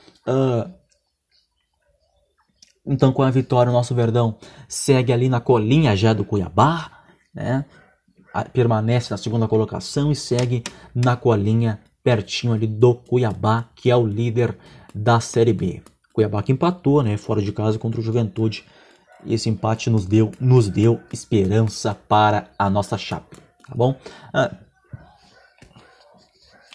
então, 2.86 3.12
com 3.12 3.22
a 3.22 3.30
vitória, 3.30 3.70
o 3.70 3.74
nosso 3.74 3.94
Verdão 3.94 4.38
segue 4.68 5.12
ali 5.12 5.30
na 5.30 5.40
colinha 5.40 5.96
já 5.96 6.14
do 6.14 6.24
Cuiabá. 6.24 7.04
Né? 7.34 7.66
permanece 8.54 9.12
na 9.12 9.18
segunda 9.18 9.48
colocação 9.48 10.12
e 10.12 10.16
segue 10.16 10.64
na 10.96 11.16
colinha 11.16 11.80
pertinho 12.04 12.54
ali 12.54 12.66
do 12.66 12.96
Cuiabá, 12.96 13.70
que 13.76 13.92
é 13.92 13.96
o 13.96 14.06
líder 14.06 14.58
da 14.94 15.20
Série 15.20 15.54
B. 15.54 15.82
Cuiabá 16.14 16.42
que 16.42 16.52
empatou, 16.52 17.04
né, 17.04 17.18
fora 17.18 17.42
de 17.42 17.52
casa 17.52 17.78
contra 17.78 18.00
o 18.00 18.04
Juventude. 18.04 18.66
E 19.26 19.34
esse 19.34 19.50
empate 19.50 19.90
nos 19.90 20.06
deu, 20.06 20.32
nos 20.40 20.68
deu 20.70 21.00
esperança 21.12 21.96
para 21.96 22.50
a 22.58 22.70
nossa 22.70 22.98
chapa, 22.98 23.38
tá 23.68 23.76
bom? 23.76 23.96
Ah, 24.34 24.56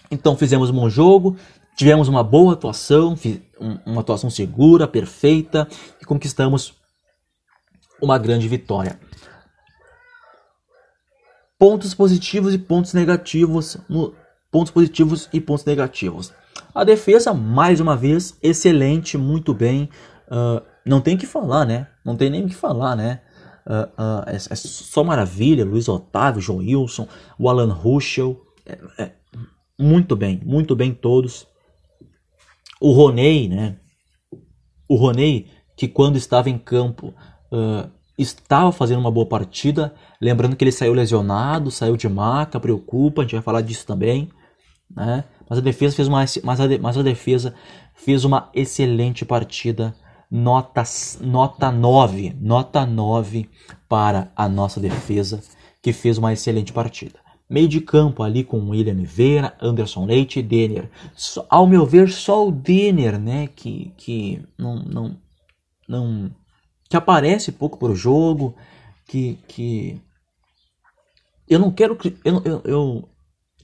então 0.09 0.37
fizemos 0.37 0.69
um 0.69 0.73
bom 0.73 0.89
jogo, 0.89 1.35
tivemos 1.75 2.07
uma 2.07 2.23
boa 2.23 2.53
atuação, 2.53 3.15
uma 3.85 4.01
atuação 4.01 4.29
segura, 4.29 4.87
perfeita 4.87 5.67
e 6.01 6.05
conquistamos 6.05 6.73
uma 8.01 8.17
grande 8.17 8.47
vitória 8.47 8.99
pontos 11.57 11.93
positivos 11.93 12.53
e 12.53 12.57
pontos 12.57 12.93
negativos, 12.93 13.77
pontos 14.51 14.71
positivos 14.71 15.27
e 15.33 15.41
pontos 15.41 15.65
negativos. 15.65 16.31
A 16.73 16.83
defesa, 16.83 17.33
mais 17.33 17.79
uma 17.79 17.95
vez, 17.95 18.37
excelente, 18.41 19.17
muito 19.17 19.53
bem. 19.53 19.89
Uh, 20.27 20.61
não 20.87 21.01
tem 21.01 21.17
que 21.17 21.25
falar, 21.25 21.65
né? 21.65 21.87
Não 22.03 22.15
tem 22.15 22.29
nem 22.29 22.45
o 22.45 22.47
que 22.47 22.55
falar, 22.55 22.95
né? 22.95 23.21
Uh, 23.65 24.01
uh, 24.01 24.23
é, 24.27 24.35
é, 24.35 24.55
só 24.55 25.03
maravilha. 25.03 25.65
Luiz 25.65 25.87
Otávio, 25.87 26.41
João 26.41 26.59
Wilson, 26.59 27.07
o 27.37 27.49
Alan 27.49 27.73
Ruschel. 27.73 28.41
É, 28.65 29.03
é, 29.03 29.11
muito 29.79 30.15
bem, 30.15 30.41
muito 30.45 30.75
bem 30.75 30.93
todos. 30.93 31.45
O 32.79 32.91
Roney, 32.91 33.47
né? 33.47 33.77
O 34.87 34.95
Roney, 34.95 35.47
que 35.75 35.87
quando 35.87 36.17
estava 36.17 36.49
em 36.49 36.57
campo 36.57 37.13
estava 38.17 38.71
fazendo 38.71 38.99
uma 38.99 39.11
boa 39.11 39.27
partida. 39.27 39.93
Lembrando 40.19 40.55
que 40.55 40.63
ele 40.63 40.71
saiu 40.71 40.93
lesionado, 40.93 41.69
saiu 41.69 41.95
de 41.95 42.09
maca, 42.09 42.59
preocupa, 42.59 43.21
a 43.21 43.23
gente 43.23 43.35
vai 43.35 43.41
falar 43.41 43.61
disso 43.61 43.85
também. 43.85 44.29
Né? 44.89 45.23
Mas 45.49 45.59
a 45.59 45.61
defesa 45.61 45.95
fez 45.95 46.07
uma, 46.07 46.25
mas 46.43 46.59
a, 46.59 46.79
mas 46.81 46.97
a 46.97 47.03
defesa 47.03 47.53
fez 47.93 48.25
uma 48.25 48.49
excelente 48.53 49.23
partida. 49.23 49.93
Nota, 50.29 50.83
nota 51.21 51.71
9, 51.71 52.35
nota 52.39 52.85
9 52.85 53.49
para 53.87 54.31
a 54.35 54.49
nossa 54.49 54.79
defesa, 54.79 55.41
que 55.81 55.93
fez 55.93 56.17
uma 56.17 56.33
excelente 56.33 56.73
partida. 56.73 57.19
Meio 57.49 57.67
de 57.67 57.79
campo 57.79 58.23
ali 58.23 58.43
com 58.43 58.69
William 58.69 58.93
Oliveira, 58.93 59.55
Anderson 59.61 60.05
Leite 60.05 60.39
e 60.39 60.43
Denner. 60.43 60.89
ao 61.49 61.65
meu 61.65 61.85
ver, 61.85 62.09
só 62.09 62.45
o 62.45 62.51
Denner, 62.51 63.17
né, 63.17 63.47
que, 63.47 63.93
que 63.95 64.43
não, 64.57 64.83
não, 64.83 65.17
não 65.87 66.31
que 66.89 66.97
aparece 66.97 67.51
pouco 67.53 67.77
pro 67.77 67.95
jogo, 67.95 68.53
que, 69.07 69.39
que 69.47 70.01
eu 71.47 71.59
não 71.59 71.71
quero 71.71 71.97
eu, 72.25 72.41
eu, 72.43 72.61
eu, 72.65 73.09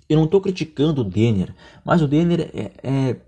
eu 0.09 0.17
não 0.17 0.27
tô 0.27 0.39
criticando 0.39 1.01
o 1.01 1.03
Denner, 1.05 1.53
mas 1.83 2.01
o 2.01 2.07
Denner 2.07 2.49
é, 2.53 2.71
é, 2.83 3.21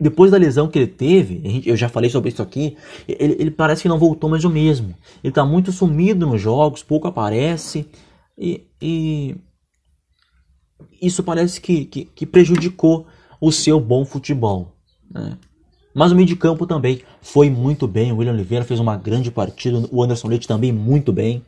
depois 0.00 0.30
da 0.30 0.38
lesão 0.38 0.68
que 0.68 0.78
ele 0.78 0.86
teve, 0.86 1.62
eu 1.66 1.76
já 1.76 1.88
falei 1.88 2.08
sobre 2.08 2.28
isso 2.30 2.40
aqui, 2.40 2.76
ele, 3.08 3.36
ele 3.38 3.50
parece 3.50 3.82
que 3.82 3.88
não 3.88 3.98
voltou 3.98 4.30
mais 4.30 4.44
o 4.44 4.50
mesmo. 4.50 4.94
Ele 5.24 5.32
tá 5.32 5.44
muito 5.44 5.72
sumido 5.72 6.26
nos 6.26 6.40
jogos, 6.40 6.82
pouco 6.82 7.08
aparece 7.08 7.86
e, 8.36 8.64
e 8.80 9.36
isso 11.02 11.22
parece 11.24 11.60
que, 11.60 11.84
que, 11.84 12.04
que, 12.04 12.26
prejudicou 12.26 13.06
o 13.40 13.50
seu 13.50 13.80
bom 13.80 14.04
futebol. 14.04 14.72
Né? 15.10 15.36
Mas 15.92 16.12
o 16.12 16.14
meio 16.14 16.28
de 16.28 16.36
campo 16.36 16.64
também 16.64 17.02
foi 17.20 17.50
muito 17.50 17.88
bem. 17.88 18.12
O 18.12 18.18
William 18.18 18.34
Oliveira 18.34 18.64
fez 18.64 18.78
uma 18.78 18.96
grande 18.96 19.32
partida. 19.32 19.88
O 19.90 20.02
Anderson 20.02 20.28
Leite 20.28 20.46
também 20.46 20.70
muito 20.70 21.12
bem. 21.12 21.44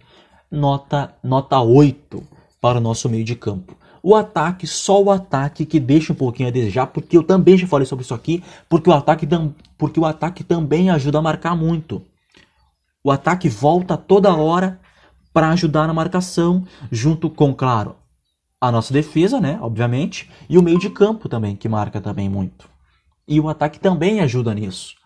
Nota, 0.51 1.15
nota 1.23 1.61
8 1.61 2.21
para 2.61 2.79
o 2.79 2.81
nosso 2.81 3.09
meio 3.09 3.25
de 3.25 3.37
campo. 3.37 3.77
O 4.03 4.15
ataque, 4.15 4.67
só 4.67 5.03
o 5.03 5.11
ataque 5.11 5.67
que 5.67 5.79
deixa 5.79 6.13
um 6.13 6.17
pouquinho 6.17 6.49
a 6.49 6.53
desejar, 6.53 6.87
porque 6.87 7.17
eu 7.17 7.23
também 7.23 7.59
já 7.59 7.67
falei 7.67 7.87
sobre 7.87 8.05
isso 8.05 8.15
aqui, 8.15 8.43
porque 8.69 8.89
o 8.89 8.93
ataque, 8.93 9.29
porque 9.77 10.01
o 10.01 10.07
ataque 10.07 10.43
também 10.43 10.91
ajuda 10.91 11.19
a 11.19 11.23
marcar 11.23 11.55
muito. 11.55 12.03
O 13.05 13.11
ataque 13.11 13.49
volta 13.49 13.97
toda 13.97 14.35
hora 14.35 14.81
para 15.33 15.51
ajudar 15.51 15.87
na 15.87 15.95
marcação, 15.95 16.65
junto 16.91 17.31
com, 17.31 17.55
claro, 17.55 17.97
a 18.61 18.71
nossa 18.71 18.93
defesa, 18.93 19.41
né, 19.41 19.59
obviamente, 19.63 20.31
e 20.49 20.59
o 20.59 20.63
meio 20.63 20.79
de 20.79 20.91
campo 20.91 21.29
também, 21.29 21.57
que 21.57 21.69
marca 21.69 22.01
também 22.01 22.29
muito. 22.29 22.69
E 23.27 23.41
o 23.41 23.49
ataque 23.49 23.79
também 23.79 24.21
ajuda 24.21 24.53
nisso. 24.53 24.97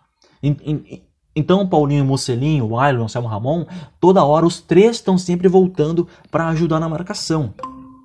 Então 1.37 1.67
Paulinho 1.67 2.05
Mocelinho, 2.05 2.67
o 2.67 2.79
Ailon, 2.79 3.03
o 3.03 3.05
Anselmo 3.05 3.29
Ramon, 3.29 3.67
toda 4.01 4.25
hora 4.25 4.47
os 4.47 4.61
três 4.61 4.97
estão 4.97 5.19
sempre 5.19 5.49
voltando 5.49 6.09
para 6.31 6.49
ajudar 6.49 6.81
na 6.81 6.89
marcação. 6.89 7.53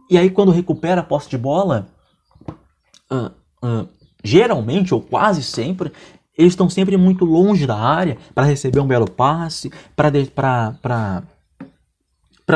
E 0.10 0.18
aí 0.18 0.30
quando 0.30 0.51
recupera 0.51 1.01
a 1.01 1.04
posse 1.04 1.30
de 1.30 1.38
bola, 1.38 1.88
uh, 3.12 3.32
uh, 3.66 3.88
geralmente 4.24 4.94
ou 4.94 5.01
quase 5.01 5.44
sempre, 5.44 5.92
eles 6.38 6.54
estão 6.54 6.70
sempre 6.70 6.98
muito 6.98 7.25
longe 7.25 7.68
da 7.68 7.78
área 7.78 8.18
para 8.34 8.46
receber 8.46 8.80
um 8.80 8.88
belo 8.88 9.10
passe, 9.10 9.72
para 9.96 11.20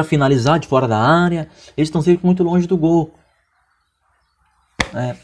finalizar 0.04 0.58
de 0.58 0.68
fora 0.68 0.88
da 0.88 0.98
área. 0.98 1.50
Eles 1.76 1.90
estão 1.90 2.02
sempre 2.02 2.26
muito 2.26 2.44
longe 2.44 2.66
do 2.66 2.78
gol. 2.78 3.14
É, 4.94 5.16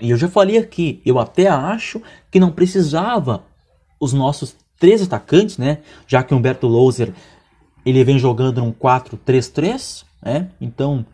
e 0.00 0.10
eu 0.10 0.16
já 0.16 0.28
falei 0.28 0.58
aqui, 0.58 1.00
eu 1.06 1.18
até 1.18 1.48
acho 1.48 2.02
que 2.30 2.38
não 2.38 2.52
precisava 2.52 3.44
os 3.98 4.12
nossos 4.12 4.54
três 4.78 5.00
atacantes, 5.02 5.56
né? 5.56 5.78
Já 6.06 6.22
que 6.22 6.34
Humberto 6.34 6.66
Louser 6.66 7.14
ele 7.86 8.02
vem 8.02 8.18
jogando 8.18 8.60
num 8.60 8.72
4-3-3, 8.72 10.04
né? 10.20 10.50
Então 10.60 11.06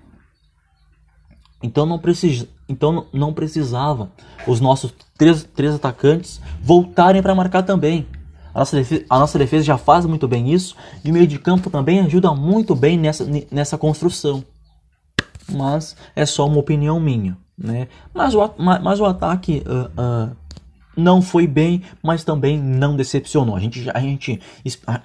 então 1.62 1.86
não 1.86 1.98
precisa 1.98 2.48
então 2.68 3.06
não 3.12 3.34
precisava 3.34 4.10
os 4.46 4.58
nossos 4.58 4.92
três, 5.16 5.44
três 5.54 5.74
atacantes 5.74 6.40
voltarem 6.62 7.22
para 7.22 7.34
marcar 7.34 7.62
também. 7.62 8.06
A 8.54 8.60
nossa, 8.60 8.76
defesa, 8.76 9.04
a 9.08 9.18
nossa 9.18 9.38
defesa 9.38 9.64
já 9.64 9.78
faz 9.78 10.06
muito 10.06 10.26
bem 10.26 10.52
isso 10.52 10.74
e 11.04 11.10
o 11.10 11.12
meio 11.12 11.26
de 11.26 11.38
campo 11.38 11.70
também 11.70 12.00
ajuda 12.00 12.32
muito 12.34 12.74
bem 12.74 12.98
nessa, 12.98 13.26
nessa 13.50 13.78
construção. 13.78 14.44
Mas 15.50 15.96
é 16.16 16.24
só 16.24 16.46
uma 16.46 16.58
opinião 16.58 16.98
minha. 16.98 17.36
Né? 17.56 17.88
Mas, 18.12 18.34
o, 18.34 18.50
mas 18.58 19.00
o 19.00 19.04
ataque 19.04 19.62
uh, 19.66 20.30
uh, 20.30 20.36
não 20.96 21.22
foi 21.22 21.46
bem, 21.46 21.82
mas 22.02 22.24
também 22.24 22.58
não 22.58 22.96
decepcionou. 22.96 23.56
A 23.56 23.60
gente, 23.60 23.88
a 23.92 24.00
gente, 24.00 24.40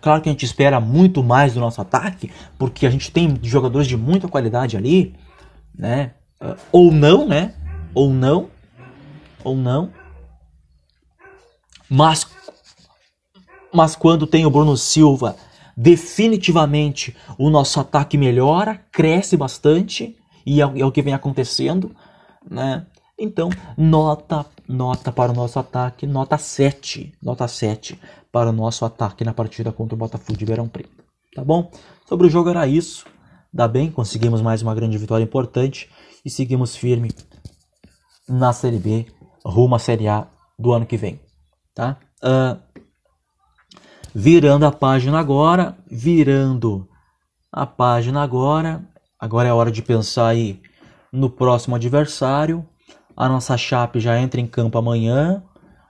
claro 0.01 0.21
que 0.21 0.29
a 0.29 0.31
gente 0.31 0.45
espera 0.45 0.79
muito 0.79 1.23
mais 1.23 1.53
do 1.53 1.59
nosso 1.59 1.81
ataque, 1.81 2.31
porque 2.57 2.85
a 2.85 2.89
gente 2.89 3.11
tem 3.11 3.39
jogadores 3.43 3.87
de 3.87 3.97
muita 3.97 4.27
qualidade 4.27 4.75
ali, 4.75 5.15
né? 5.77 6.13
Uh, 6.41 6.55
ou 6.71 6.91
não, 6.91 7.27
né? 7.27 7.53
Ou 7.93 8.11
não, 8.11 8.49
ou 9.43 9.55
não. 9.55 9.91
Mas, 11.89 12.27
mas 13.73 13.95
quando 13.95 14.27
tem 14.27 14.45
o 14.45 14.49
Bruno 14.51 14.75
Silva, 14.75 15.35
definitivamente 15.75 17.15
o 17.37 17.49
nosso 17.49 17.79
ataque 17.79 18.17
melhora, 18.17 18.81
cresce 18.91 19.37
bastante 19.37 20.15
e 20.45 20.61
é, 20.61 20.63
é 20.63 20.85
o 20.85 20.91
que 20.91 21.01
vem 21.01 21.13
acontecendo 21.13 21.95
né? 22.49 22.85
Então, 23.19 23.49
nota, 23.77 24.45
nota 24.67 25.11
para 25.11 25.31
o 25.31 25.35
nosso 25.35 25.59
ataque, 25.59 26.05
nota 26.05 26.37
7, 26.37 27.13
nota 27.21 27.47
7 27.47 27.99
para 28.31 28.49
o 28.49 28.53
nosso 28.53 28.83
ataque 28.85 29.23
na 29.23 29.33
partida 29.33 29.71
contra 29.71 29.95
o 29.95 29.97
Botafogo 29.97 30.37
de 30.37 30.45
Verão 30.45 30.67
Preto, 30.67 31.03
tá 31.33 31.43
bom? 31.43 31.71
Sobre 32.07 32.27
o 32.27 32.29
jogo 32.29 32.49
era 32.49 32.67
isso, 32.67 33.05
dá 33.53 33.67
bem, 33.67 33.91
conseguimos 33.91 34.41
mais 34.41 34.61
uma 34.61 34.75
grande 34.75 34.97
vitória 34.97 35.23
importante 35.23 35.89
e 36.25 36.29
seguimos 36.29 36.75
firme 36.75 37.11
na 38.27 38.51
Série 38.51 38.79
B, 38.79 39.05
rumo 39.45 39.75
à 39.75 39.79
Série 39.79 40.07
A 40.07 40.27
do 40.59 40.73
ano 40.73 40.85
que 40.85 40.97
vem, 40.97 41.19
tá? 41.73 41.97
Uh, 42.23 42.59
virando 44.13 44.65
a 44.65 44.71
página 44.71 45.19
agora, 45.19 45.77
virando 45.89 46.89
a 47.51 47.65
página 47.65 48.21
agora, 48.21 48.83
agora 49.19 49.47
é 49.47 49.53
hora 49.53 49.71
de 49.71 49.81
pensar 49.81 50.27
aí 50.27 50.61
no 51.11 51.29
próximo 51.29 51.75
adversário. 51.75 52.67
A 53.17 53.27
nossa 53.27 53.57
Chape 53.57 53.99
já 53.99 54.19
entra 54.19 54.39
em 54.39 54.45
campo 54.45 54.77
amanhã. 54.77 55.43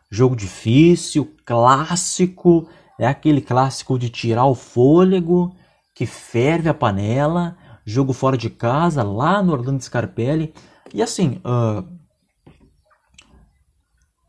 Jogo 0.09 0.35
difícil, 0.35 1.35
clássico, 1.45 2.69
é 2.97 3.05
aquele 3.05 3.41
clássico 3.41 3.99
de 3.99 4.09
tirar 4.09 4.45
o 4.45 4.55
fôlego, 4.55 5.53
que 5.93 6.05
ferve 6.05 6.69
a 6.69 6.73
panela. 6.73 7.57
Jogo 7.85 8.13
fora 8.13 8.37
de 8.37 8.49
casa, 8.49 9.03
lá 9.03 9.43
no 9.43 9.51
Orlando 9.51 9.83
Scarpelli. 9.83 10.53
E 10.93 11.01
assim, 11.01 11.41
uh, 11.45 11.85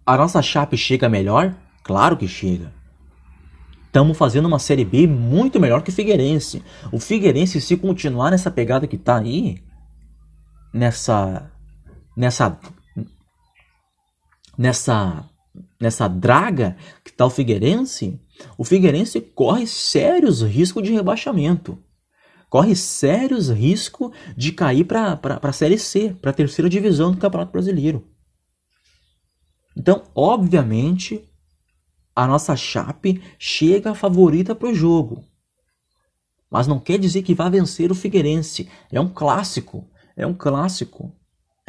a 0.05 0.17
nossa 0.17 0.43
Chape 0.43 0.77
chega 0.77 1.09
melhor? 1.09 1.55
Claro 1.85 2.17
que 2.17 2.27
chega. 2.27 2.73
Estamos 3.87 4.19
fazendo 4.19 4.47
uma 4.47 4.59
Série 4.59 4.85
B 4.85 5.07
muito 5.07 5.59
melhor 5.59 5.83
que 5.83 5.91
o 5.91 5.93
Figueirense. 5.93 6.63
O 6.93 7.01
Figueirense, 7.01 7.61
se 7.61 7.77
continuar 7.77 8.31
nessa 8.31 8.51
pegada 8.51 8.87
que 8.87 8.99
tá 8.99 9.19
aí, 9.19 9.63
nessa. 10.73 11.51
nessa. 12.17 12.59
Nessa. 14.59 15.31
nessa 15.81 16.09
draga 16.09 16.77
que 17.05 17.13
tá 17.13 17.25
o 17.25 17.31
Figueirense, 17.31 18.21
o 18.57 18.65
Figueirense 18.65 19.21
corre 19.21 19.67
sérios 19.67 20.43
riscos 20.43 20.83
de 20.83 20.93
rebaixamento. 20.93 21.79
Corre 22.51 22.75
sérios 22.75 23.51
riscos 23.51 24.11
de 24.37 24.53
cair 24.53 24.85
para 24.85 25.21
a 25.23 25.53
Série 25.53 25.79
C, 25.79 26.17
para 26.21 26.31
a 26.31 26.35
terceira 26.35 26.69
divisão 26.69 27.13
do 27.13 27.19
Campeonato 27.19 27.53
Brasileiro. 27.53 28.09
Então, 29.77 30.03
obviamente, 30.15 31.29
a 32.17 32.27
nossa 32.27 32.57
Chape 32.57 33.23
chega 33.39 33.95
favorita 33.95 34.55
para 34.55 34.69
o 34.69 34.75
jogo. 34.75 35.25
Mas 36.51 36.67
não 36.67 36.81
quer 36.81 36.99
dizer 36.99 37.23
que 37.23 37.35
vai 37.35 37.51
vencer 37.51 37.93
o 37.93 37.95
Figueirense. 37.95 38.69
É 38.91 38.99
um 39.01 39.09
clássico. 39.09 39.89
É 40.17 40.27
um 40.27 40.35
clássico. 40.35 41.15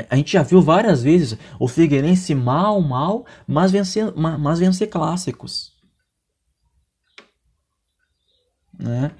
A 0.09 0.15
gente 0.15 0.31
já 0.33 0.43
viu 0.43 0.61
várias 0.61 1.01
vezes 1.03 1.37
o 1.59 1.67
Figueirense 1.67 2.35
mal, 2.35 2.79
mal, 2.81 3.25
mas 3.47 3.71
vencer, 3.71 4.13
mas 4.15 4.59
vencer 4.59 4.89
clássicos. 4.89 5.73
Né? 8.77 9.11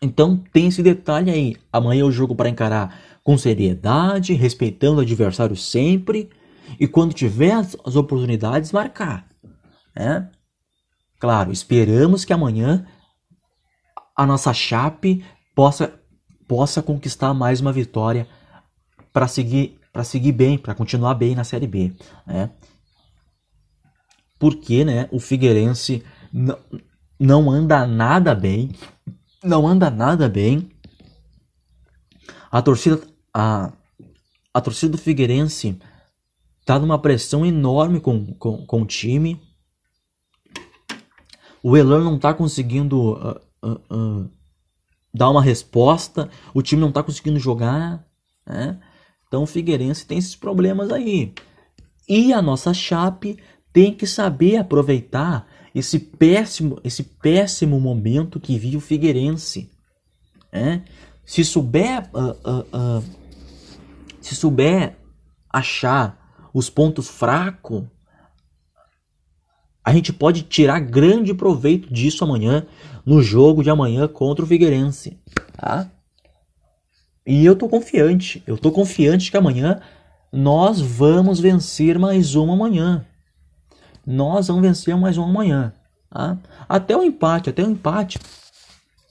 Então 0.00 0.36
tem 0.52 0.68
esse 0.68 0.82
detalhe 0.82 1.30
aí. 1.30 1.56
Amanhã 1.72 2.02
é 2.02 2.04
o 2.04 2.12
jogo 2.12 2.34
para 2.34 2.48
encarar 2.48 2.98
com 3.22 3.38
seriedade, 3.38 4.34
respeitando 4.34 4.98
o 4.98 5.00
adversário 5.00 5.56
sempre 5.56 6.30
e 6.78 6.86
quando 6.86 7.14
tiver 7.14 7.52
as, 7.52 7.76
as 7.84 7.96
oportunidades 7.96 8.72
marcar. 8.72 9.26
Né? 9.96 10.30
Claro, 11.18 11.52
esperamos 11.52 12.24
que 12.24 12.32
amanhã 12.32 12.86
a 14.16 14.26
nossa 14.26 14.52
Chape 14.52 15.24
possa, 15.54 15.98
possa 16.46 16.82
conquistar 16.82 17.32
mais 17.32 17.60
uma 17.60 17.72
vitória 17.72 18.28
para 19.14 19.28
seguir 19.28 19.78
para 19.92 20.02
seguir 20.02 20.32
bem, 20.32 20.58
para 20.58 20.74
continuar 20.74 21.14
bem 21.14 21.36
na 21.36 21.44
Série 21.44 21.68
B, 21.68 21.94
né? 22.26 22.50
Porque, 24.40 24.84
né, 24.84 25.08
o 25.12 25.20
Figueirense 25.20 26.04
não, 27.18 27.48
anda 27.48 27.86
nada 27.86 28.34
bem, 28.34 28.72
não 29.42 29.68
anda 29.68 29.88
nada 29.88 30.28
bem. 30.28 30.68
A 32.50 32.60
torcida 32.60 33.00
a, 33.32 33.72
a 34.52 34.60
torcida 34.60 34.92
do 34.92 34.98
Figueirense 34.98 35.78
tá 36.64 36.76
numa 36.76 36.98
pressão 36.98 37.46
enorme 37.46 38.00
com, 38.00 38.34
com, 38.34 38.66
com 38.66 38.82
o 38.82 38.86
time. 38.86 39.40
O 41.62 41.76
Elan 41.76 42.02
não 42.02 42.16
está 42.16 42.34
conseguindo 42.34 43.12
uh, 43.12 43.40
uh, 43.62 43.96
uh, 43.96 44.30
dar 45.14 45.30
uma 45.30 45.40
resposta, 45.40 46.28
o 46.52 46.60
time 46.60 46.80
não 46.80 46.88
está 46.88 47.00
conseguindo 47.00 47.38
jogar, 47.38 48.04
né? 48.44 48.80
Então 49.34 49.42
o 49.42 49.46
Figueirense 49.46 50.06
tem 50.06 50.16
esses 50.16 50.36
problemas 50.36 50.92
aí. 50.92 51.32
E 52.08 52.32
a 52.32 52.40
nossa 52.40 52.72
Chape 52.72 53.36
tem 53.72 53.92
que 53.92 54.06
saber 54.06 54.58
aproveitar 54.58 55.44
esse 55.74 55.98
péssimo, 55.98 56.78
esse 56.84 57.02
péssimo 57.02 57.80
momento 57.80 58.38
que 58.38 58.56
vive 58.56 58.76
o 58.76 58.80
Figueirense. 58.80 59.68
Né? 60.52 60.84
Se 61.26 61.44
souber, 61.44 62.08
se 64.20 64.36
souber 64.36 64.96
achar 65.50 66.48
os 66.54 66.70
pontos 66.70 67.08
fracos 67.08 67.82
a 69.84 69.92
gente 69.92 70.12
pode 70.12 70.42
tirar 70.42 70.78
grande 70.78 71.34
proveito 71.34 71.92
disso 71.92 72.22
amanhã, 72.22 72.66
no 73.04 73.20
jogo 73.20 73.64
de 73.64 73.68
amanhã 73.68 74.06
contra 74.06 74.44
o 74.44 74.48
Figueirense. 74.48 75.18
Tá? 75.56 75.90
E 77.26 77.44
eu 77.44 77.56
tô 77.56 77.68
confiante. 77.68 78.42
Eu 78.46 78.58
tô 78.58 78.70
confiante 78.70 79.30
que 79.30 79.36
amanhã 79.36 79.80
nós 80.32 80.80
vamos 80.80 81.40
vencer 81.40 81.98
mais 81.98 82.34
uma 82.34 82.54
amanhã. 82.54 83.04
Nós 84.06 84.48
vamos 84.48 84.62
vencer 84.62 84.96
mais 84.96 85.16
uma 85.16 85.28
amanhã. 85.28 85.72
Tá? 86.10 86.36
Até 86.68 86.96
o 86.96 87.02
empate, 87.02 87.50
até 87.50 87.62
o 87.62 87.70
empate. 87.70 88.18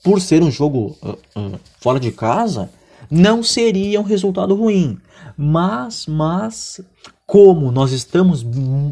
Por 0.02 0.20
ser 0.20 0.42
um 0.42 0.50
jogo 0.50 0.96
uh, 1.02 1.18
uh, 1.38 1.60
fora 1.80 1.98
de 1.98 2.12
casa, 2.12 2.70
não 3.10 3.42
seria 3.42 4.00
um 4.00 4.04
resultado 4.04 4.54
ruim. 4.54 4.98
Mas, 5.36 6.06
mas 6.06 6.80
como 7.26 7.72
nós 7.72 7.90
estamos 7.90 8.46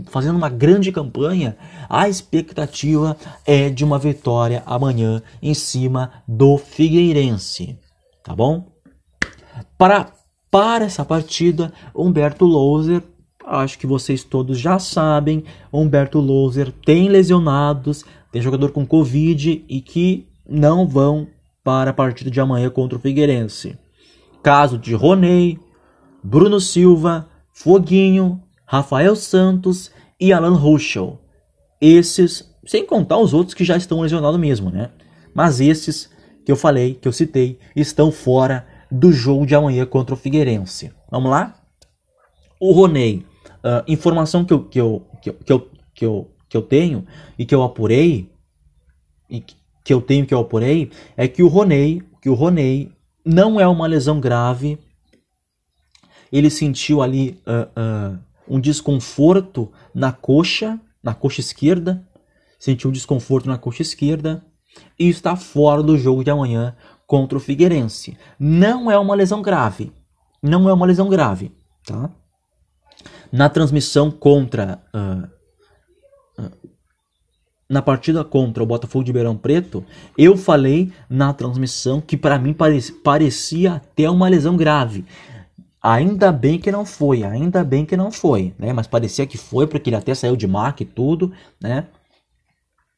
fazendo 0.07 0.37
uma 0.37 0.49
grande 0.49 0.91
campanha, 0.91 1.57
a 1.89 2.09
expectativa 2.09 3.17
é 3.47 3.69
de 3.69 3.85
uma 3.85 3.99
vitória 3.99 4.63
amanhã 4.65 5.23
em 5.41 5.55
cima 5.55 6.11
do 6.27 6.57
Figueirense, 6.57 7.79
tá 8.25 8.35
bom? 8.35 8.72
Para 9.83 10.13
para 10.49 10.85
essa 10.85 11.05
partida, 11.05 11.73
Humberto 11.93 12.45
Louser, 12.45 13.03
acho 13.45 13.77
que 13.77 13.85
vocês 13.85 14.23
todos 14.23 14.57
já 14.57 14.79
sabem, 14.79 15.43
Humberto 15.73 16.21
Louser 16.21 16.71
tem 16.71 17.09
lesionados, 17.09 18.05
tem 18.31 18.41
jogador 18.41 18.71
com 18.71 18.87
Covid 18.87 19.65
e 19.69 19.81
que 19.81 20.29
não 20.49 20.87
vão 20.87 21.27
para 21.65 21.91
a 21.91 21.93
partida 21.93 22.31
de 22.31 22.41
amanhã 22.41 22.71
contra 22.71 22.97
o 22.97 23.01
Figueirense. 23.01 23.77
Caso 24.41 24.79
de 24.79 24.95
Roney, 24.95 25.59
Bruno 26.23 26.61
Silva, 26.61 27.29
Foguinho, 27.53 28.41
Rafael 28.65 29.17
Santos 29.17 29.91
e 30.21 30.33
Alan 30.33 30.55
Ruschel. 30.55 31.19
Esses, 31.81 32.49
sem 32.65 32.87
contar 32.87 33.19
os 33.19 33.35
outros 33.35 33.53
que 33.53 33.65
já 33.65 33.77
estão 33.77 34.01
lesionados 34.03 34.39
mesmo, 34.39 34.71
né? 34.71 34.91
Mas 35.35 35.61
esses 35.61 36.09
que 36.47 36.53
eu 36.53 36.57
falei, 36.57 36.95
que 36.95 37.09
eu 37.09 37.13
citei, 37.13 37.59
estão 37.75 38.13
fora 38.13 38.71
do 38.93 39.11
jogo 39.11 39.47
de 39.47 39.55
amanhã 39.55 39.87
contra 39.87 40.15
o 40.15 40.19
Figueirense. 40.19 40.93
Vamos 41.11 41.31
lá? 41.31 41.55
O 42.61 42.73
Roney, 42.73 43.25
uh, 43.65 43.83
informação 43.89 44.45
que 44.45 44.53
eu, 44.53 44.65
que, 44.65 44.81
eu, 44.81 45.07
que, 45.21 45.31
eu, 45.31 45.35
que, 45.45 45.53
eu, 45.53 45.71
que, 45.95 46.05
eu, 46.05 46.31
que 46.49 46.57
eu 46.57 46.63
tenho 46.63 47.07
e 47.39 47.47
que 47.47 47.55
eu 47.55 47.63
apurei, 47.63 48.31
e 49.31 49.41
que 49.41 49.93
eu 49.93 50.01
tenho 50.01 50.27
que 50.27 50.35
eu 50.35 50.41
apurei, 50.41 50.91
é 51.17 51.27
que 51.27 51.43
o 51.43 51.49
Roney, 51.49 52.03
que 52.21 52.29
o 52.29 52.35
Roney 52.35 52.93
não 53.25 53.59
é 53.59 53.67
uma 53.67 53.87
lesão 53.87 54.21
grave 54.21 54.79
ele 56.33 56.49
sentiu 56.49 57.03
ali 57.03 57.39
uh, 57.47 58.15
uh, 58.15 58.19
um 58.49 58.59
desconforto 58.59 59.71
na 59.95 60.13
coxa, 60.13 60.81
na 61.03 61.15
coxa 61.15 61.41
esquerda, 61.41 62.07
sentiu 62.59 62.89
um 62.89 62.93
desconforto 62.93 63.47
na 63.47 63.59
coxa 63.59 63.83
esquerda 63.83 64.45
e 64.99 65.09
está 65.09 65.37
fora 65.37 65.83
do 65.83 65.99
jogo 65.99 66.25
de 66.25 66.31
amanhã 66.31 66.75
contra 67.13 67.37
o 67.37 67.41
Figueirense. 67.43 68.17
Não 68.41 68.91
é 68.91 68.99
uma 68.99 69.15
lesão 69.15 69.43
grave, 69.43 69.93
não 70.43 70.67
é 70.67 70.73
uma 70.73 70.87
lesão 70.87 71.11
grave, 71.11 71.53
tá? 71.85 72.09
Na 73.31 73.51
transmissão 73.51 74.11
contra 74.11 74.83
uh, 74.95 75.29
na 77.69 77.83
partida 77.83 78.25
contra 78.25 78.63
o 78.63 78.67
Botafogo 78.67 79.05
de 79.05 79.11
Ribeirão 79.11 79.37
Preto, 79.37 79.85
eu 80.17 80.39
falei 80.39 80.91
na 81.07 81.35
transmissão 81.35 82.01
que 82.01 82.17
para 82.17 82.39
mim 82.39 82.57
parecia 83.05 83.75
até 83.75 84.09
uma 84.09 84.27
lesão 84.27 84.57
grave. 84.57 85.05
Ainda 85.83 86.33
bem 86.33 86.59
que 86.59 86.73
não 86.73 86.87
foi, 86.87 87.25
ainda 87.25 87.63
bem 87.63 87.85
que 87.85 87.95
não 87.95 88.11
foi, 88.11 88.55
né? 88.59 88.73
Mas 88.73 88.87
parecia 88.87 89.27
que 89.27 89.37
foi 89.37 89.67
porque 89.67 89.91
ele 89.91 89.97
até 89.97 90.15
saiu 90.15 90.35
de 90.35 90.47
marca 90.47 90.83
e 90.83 90.87
tudo, 90.87 91.31
né? 91.61 91.89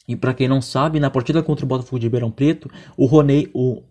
E 0.07 0.15
para 0.15 0.35
quem 0.35 0.47
não 0.47 0.63
sabe, 0.63 1.01
na 1.01 1.11
partida 1.11 1.43
contra 1.43 1.65
o 1.65 1.69
Botafogo 1.69 1.99
de 1.99 2.07
Ribeirão 2.07 2.31
Preto, 2.31 2.71
o 2.97 3.07
Roney, 3.07 3.51
o, 3.53 3.83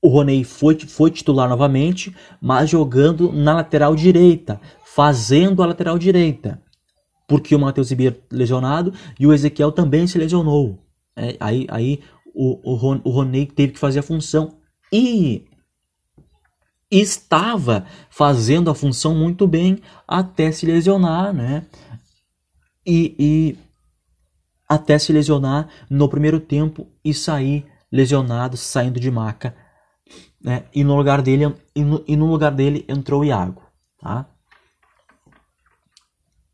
o 0.00 0.08
Roney 0.08 0.44
foi, 0.44 0.78
foi 0.78 1.10
titular 1.10 1.48
novamente, 1.48 2.14
mas 2.40 2.70
jogando 2.70 3.32
na 3.32 3.54
lateral 3.54 3.96
direita, 3.96 4.60
fazendo 4.84 5.62
a 5.62 5.66
lateral 5.66 5.98
direita. 5.98 6.62
Porque 7.26 7.54
o 7.54 7.58
Matheus 7.58 7.90
Ribeiro 7.90 8.16
lesionado 8.30 8.92
e 9.18 9.26
o 9.26 9.32
Ezequiel 9.32 9.72
também 9.72 10.06
se 10.06 10.18
lesionou. 10.18 10.78
É, 11.16 11.36
aí 11.40 11.66
aí 11.68 12.00
o, 12.34 12.60
o, 12.62 13.00
o 13.04 13.10
Roney 13.10 13.46
teve 13.46 13.72
que 13.72 13.78
fazer 13.78 13.98
a 13.98 14.02
função. 14.02 14.56
E 14.92 15.44
estava 16.90 17.84
fazendo 18.08 18.70
a 18.70 18.74
função 18.74 19.14
muito 19.14 19.46
bem 19.46 19.80
até 20.06 20.50
se 20.50 20.64
lesionar, 20.64 21.34
né? 21.34 21.66
E, 22.86 23.14
e 23.18 23.58
até 24.66 24.98
se 24.98 25.12
lesionar 25.12 25.68
no 25.90 26.08
primeiro 26.08 26.40
tempo 26.40 26.86
e 27.04 27.12
sair 27.12 27.66
lesionado, 27.90 28.56
saindo 28.56 29.00
de 29.00 29.10
maca, 29.10 29.54
né? 30.42 30.64
E 30.74 30.84
no 30.84 30.96
lugar 30.96 31.22
dele 31.22 31.54
e 31.74 31.84
no, 31.84 32.04
e 32.06 32.16
no 32.16 32.26
lugar 32.26 32.52
dele 32.52 32.84
entrou 32.88 33.22
o 33.22 33.24
Iago, 33.24 33.62
tá? 34.00 34.26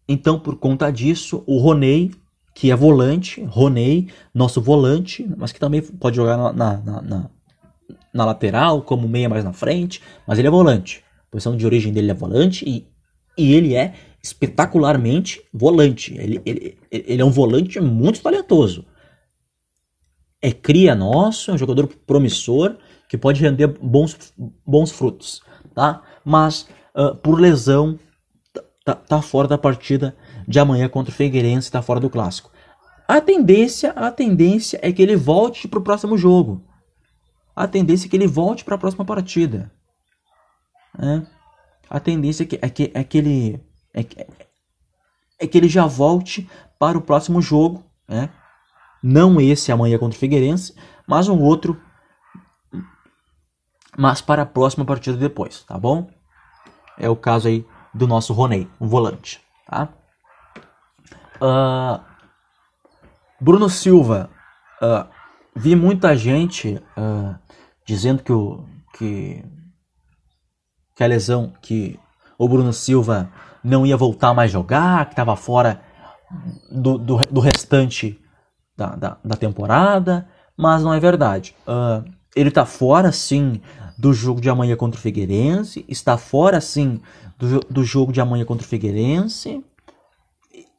então, 0.09 0.39
por 0.39 0.57
conta 0.57 0.91
disso, 0.91 1.43
o 1.47 1.59
Roney, 1.59 2.13
que 2.55 2.71
é 2.71 2.77
volante, 2.77 3.43
Roney, 3.45 4.09
nosso 4.35 4.61
volante, 4.61 5.29
mas 5.37 5.51
que 5.51 5.59
também 5.59 5.83
pode 5.83 6.17
jogar 6.17 6.37
na, 6.37 6.53
na, 6.53 7.03
na, 7.03 7.31
na 8.13 8.25
lateral, 8.25 8.83
como 8.83 9.09
meia 9.09 9.29
mais 9.29 9.45
na 9.45 9.53
frente, 9.53 10.01
mas 10.27 10.39
ele 10.39 10.49
é 10.49 10.51
volante. 10.51 11.03
A 11.29 11.31
posição 11.31 11.57
de 11.57 11.67
origem 11.67 11.93
dele 11.93 12.11
é 12.11 12.15
volante 12.15 12.69
e, 12.69 12.87
e 13.37 13.55
ele 13.55 13.75
é 13.75 13.95
espetacularmente 14.23 15.43
volante. 15.53 16.15
Ele, 16.17 16.41
ele, 16.45 16.79
ele 16.91 17.23
é 17.23 17.25
um 17.25 17.31
volante 17.31 17.81
muito 17.81 18.23
talentoso. 18.23 18.85
É 20.41 20.53
cria 20.53 20.95
nosso, 20.95 21.51
é 21.51 21.55
um 21.55 21.59
jogador 21.59 21.87
promissor 22.07 22.77
que 23.15 23.19
pode 23.19 23.41
render 23.41 23.69
bons, 23.69 24.35
bons 24.67 24.91
frutos, 24.91 25.41
tá? 25.73 26.03
Mas 26.25 26.69
uh, 26.97 27.15
por 27.15 27.41
lesão 27.41 27.97
tá, 28.85 28.93
tá 28.93 29.23
fora 29.23 29.47
da 29.47 29.57
partida 29.57 30.17
de 30.49 30.59
amanhã 30.59 30.89
contra 30.89 31.13
o 31.13 31.15
Figueirense, 31.15 31.71
tá 31.71 31.81
fora 31.81 32.01
do 32.01 32.11
clássico. 32.11 32.51
A 33.07 33.21
tendência, 33.21 33.93
a 33.93 34.11
tendência 34.11 34.81
é 34.83 34.91
que 34.91 35.01
ele 35.01 35.15
volte 35.15 35.69
para 35.69 35.79
o 35.79 35.83
próximo 35.83 36.19
jogo. 36.19 36.65
A 37.55 37.69
tendência 37.69 38.09
é 38.09 38.11
que 38.11 38.17
ele 38.17 38.27
volte 38.27 38.65
para 38.65 38.75
a 38.75 38.79
próxima 38.79 39.05
partida. 39.05 39.71
É. 40.99 41.23
A 41.89 42.01
tendência 42.01 42.43
é 42.43 42.47
que, 42.47 42.59
é 42.61 42.69
que, 42.69 42.91
é 42.93 43.05
que 43.05 43.19
ele 43.19 43.61
é 43.93 44.03
que, 44.03 44.27
é 45.39 45.47
que 45.47 45.57
ele 45.57 45.69
já 45.69 45.87
volte 45.87 46.51
para 46.81 46.99
o 46.99 47.03
próximo 47.03 47.41
jogo, 47.41 47.85
né? 48.09 48.29
Não 49.01 49.41
esse 49.41 49.71
amanhã 49.71 49.99
contra 49.99 50.17
o 50.17 50.19
Figueirense, 50.19 50.75
mas 51.07 51.29
um 51.29 51.41
outro, 51.41 51.81
mas 53.97 54.21
para 54.21 54.43
a 54.43 54.47
próxima 54.47 54.85
partida 54.85 55.17
depois, 55.17 55.63
tá 55.63 55.79
bom? 55.79 56.09
É 56.99 57.09
o 57.09 57.17
caso 57.17 57.49
aí 57.49 57.67
do 57.93 58.07
nosso 58.07 58.33
Roney, 58.33 58.69
um 58.81 58.89
volante, 58.89 59.41
tá? 59.67 59.89
Uh, 61.37 62.01
Bruno 63.41 63.69
Silva, 63.69 64.31
uh, 64.83 65.07
vi 65.55 65.77
muita 65.77 66.17
gente 66.17 66.81
uh, 66.97 67.37
dizendo 67.87 68.23
que 68.23 68.33
o 68.33 68.65
que, 68.97 69.45
que 70.97 71.05
a 71.05 71.07
lesão 71.07 71.53
que 71.61 71.99
o 72.39 72.49
Bruno 72.49 72.73
Silva 72.73 73.31
não 73.63 73.87
ia 73.87 73.97
voltar 73.97 74.35
mais 74.35 74.51
jogar, 74.51 75.07
que 75.07 75.13
estava 75.13 75.37
fora 75.37 75.83
do, 76.71 76.99
do, 76.99 77.17
do 77.31 77.41
restante 77.41 78.21
da, 78.77 78.95
da, 78.97 79.17
da, 79.25 79.37
temporada, 79.37 80.29
mas 80.57 80.83
não 80.83 80.93
é 80.93 81.01
verdade. 81.01 81.57
Uh, 81.67 82.05
ele 82.35 82.49
está 82.49 82.67
fora, 82.67 83.13
sim, 83.13 83.61
do 83.97 84.13
jogo 84.13 84.41
de 84.41 84.51
amanhã 84.51 84.77
contra 84.77 84.99
o 84.99 85.03
Figueirense, 85.03 85.85
está 85.89 86.17
fora, 86.19 86.61
sim, 86.61 87.01
do, 87.39 87.61
do 87.61 87.85
jogo 87.85 88.13
de 88.13 88.21
amanhã 88.21 88.45
contra 88.45 88.65
o 88.65 88.69
Figueirense, 88.69 89.65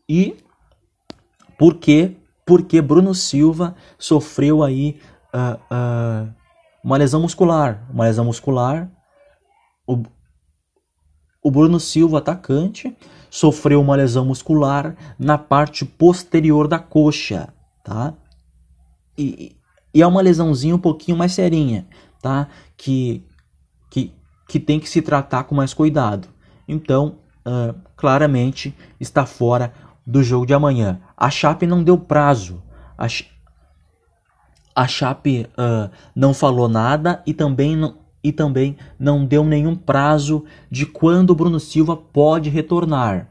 e 0.07 0.37
porque 1.57 2.15
porque 2.45 2.79
Bruno 2.81 3.15
Silva 3.15 3.75
sofreu 3.97 4.61
aí 4.61 4.99
uh, 5.33 5.55
uh, 5.73 6.33
uma 6.83 6.97
lesão 6.97 7.21
muscular, 7.21 7.83
uma 7.91 8.03
lesão 8.03 8.23
muscular. 8.23 8.87
O, 9.87 10.03
o 11.43 11.49
Bruno 11.49 11.79
Silva, 11.79 12.19
atacante, 12.19 12.95
sofreu 13.29 13.81
uma 13.81 13.95
lesão 13.95 14.23
muscular 14.25 14.95
na 15.17 15.37
parte 15.37 15.83
posterior 15.83 16.67
da 16.67 16.77
coxa, 16.77 17.51
tá? 17.83 18.13
E, 19.17 19.54
e 19.95 20.01
é 20.01 20.07
uma 20.07 20.21
lesãozinha 20.21 20.75
um 20.75 20.79
pouquinho 20.79 21.15
mais 21.15 21.31
serinha, 21.31 21.87
tá? 22.21 22.49
Que, 22.75 23.25
que, 23.89 24.13
que 24.45 24.59
tem 24.59 24.77
que 24.77 24.89
se 24.89 25.01
tratar 25.01 25.45
com 25.45 25.55
mais 25.55 25.73
cuidado. 25.73 26.27
Então, 26.67 27.19
uh, 27.47 27.73
claramente, 27.95 28.75
está 28.99 29.25
fora 29.25 29.71
do 30.05 30.21
jogo 30.21 30.45
de 30.45 30.53
amanhã. 30.53 30.99
A 31.15 31.29
Chape 31.29 31.65
não 31.65 31.81
deu 31.81 31.97
prazo. 31.97 32.61
A, 32.97 33.07
a 34.75 34.85
Chape 34.85 35.47
uh, 35.51 35.89
não 36.13 36.33
falou 36.33 36.67
nada 36.67 37.23
e 37.25 37.33
também 37.33 37.77
não, 37.77 37.97
e 38.21 38.33
também 38.33 38.75
não 38.99 39.25
deu 39.25 39.45
nenhum 39.45 39.77
prazo 39.77 40.43
de 40.69 40.85
quando 40.85 41.29
o 41.29 41.35
Bruno 41.35 41.59
Silva 41.59 41.95
pode 41.95 42.49
retornar. 42.49 43.29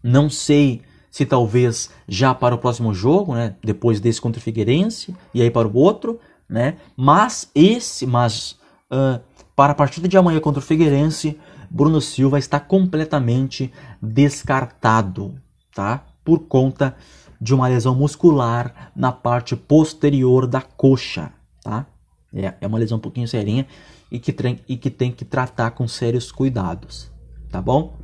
Não 0.00 0.30
sei 0.30 0.82
se 1.10 1.24
talvez 1.26 1.90
já 2.06 2.34
para 2.34 2.54
o 2.54 2.58
próximo 2.58 2.92
jogo, 2.92 3.34
né, 3.34 3.54
depois 3.62 4.00
desse 4.00 4.20
contra 4.20 4.38
o 4.38 4.42
Figueirense 4.42 5.14
e 5.34 5.42
aí 5.42 5.50
para 5.50 5.66
o 5.66 5.76
outro, 5.76 6.18
né? 6.48 6.76
Mas 6.96 7.50
esse, 7.54 8.06
mas 8.06 8.58
uh, 8.90 9.20
para 9.54 9.72
a 9.72 9.74
partida 9.74 10.08
de 10.08 10.16
amanhã 10.16 10.40
contra 10.40 10.60
o 10.60 10.64
Figueirense, 10.64 11.38
Bruno 11.70 12.00
Silva 12.00 12.38
está 12.38 12.58
completamente 12.58 13.72
descartado, 14.00 15.34
tá? 15.74 16.04
Por 16.24 16.40
conta 16.40 16.96
de 17.40 17.54
uma 17.54 17.68
lesão 17.68 17.94
muscular 17.94 18.92
na 18.94 19.12
parte 19.12 19.54
posterior 19.54 20.46
da 20.46 20.60
coxa, 20.60 21.32
tá? 21.62 21.86
É, 22.32 22.54
é 22.60 22.66
uma 22.66 22.78
lesão 22.78 22.98
um 22.98 23.00
pouquinho 23.00 23.28
serinha 23.28 23.66
e 24.10 24.18
que, 24.18 24.32
tem, 24.32 24.60
e 24.68 24.76
que 24.76 24.90
tem 24.90 25.12
que 25.12 25.24
tratar 25.24 25.70
com 25.72 25.86
sérios 25.86 26.32
cuidados, 26.32 27.10
tá 27.50 27.60
bom? 27.60 27.96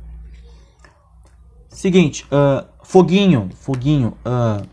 Seguinte, 1.75 2.25
uh, 2.31 2.65
Foguinho, 2.83 3.49
Foguinho, 3.53 4.13
uh, 4.25 4.65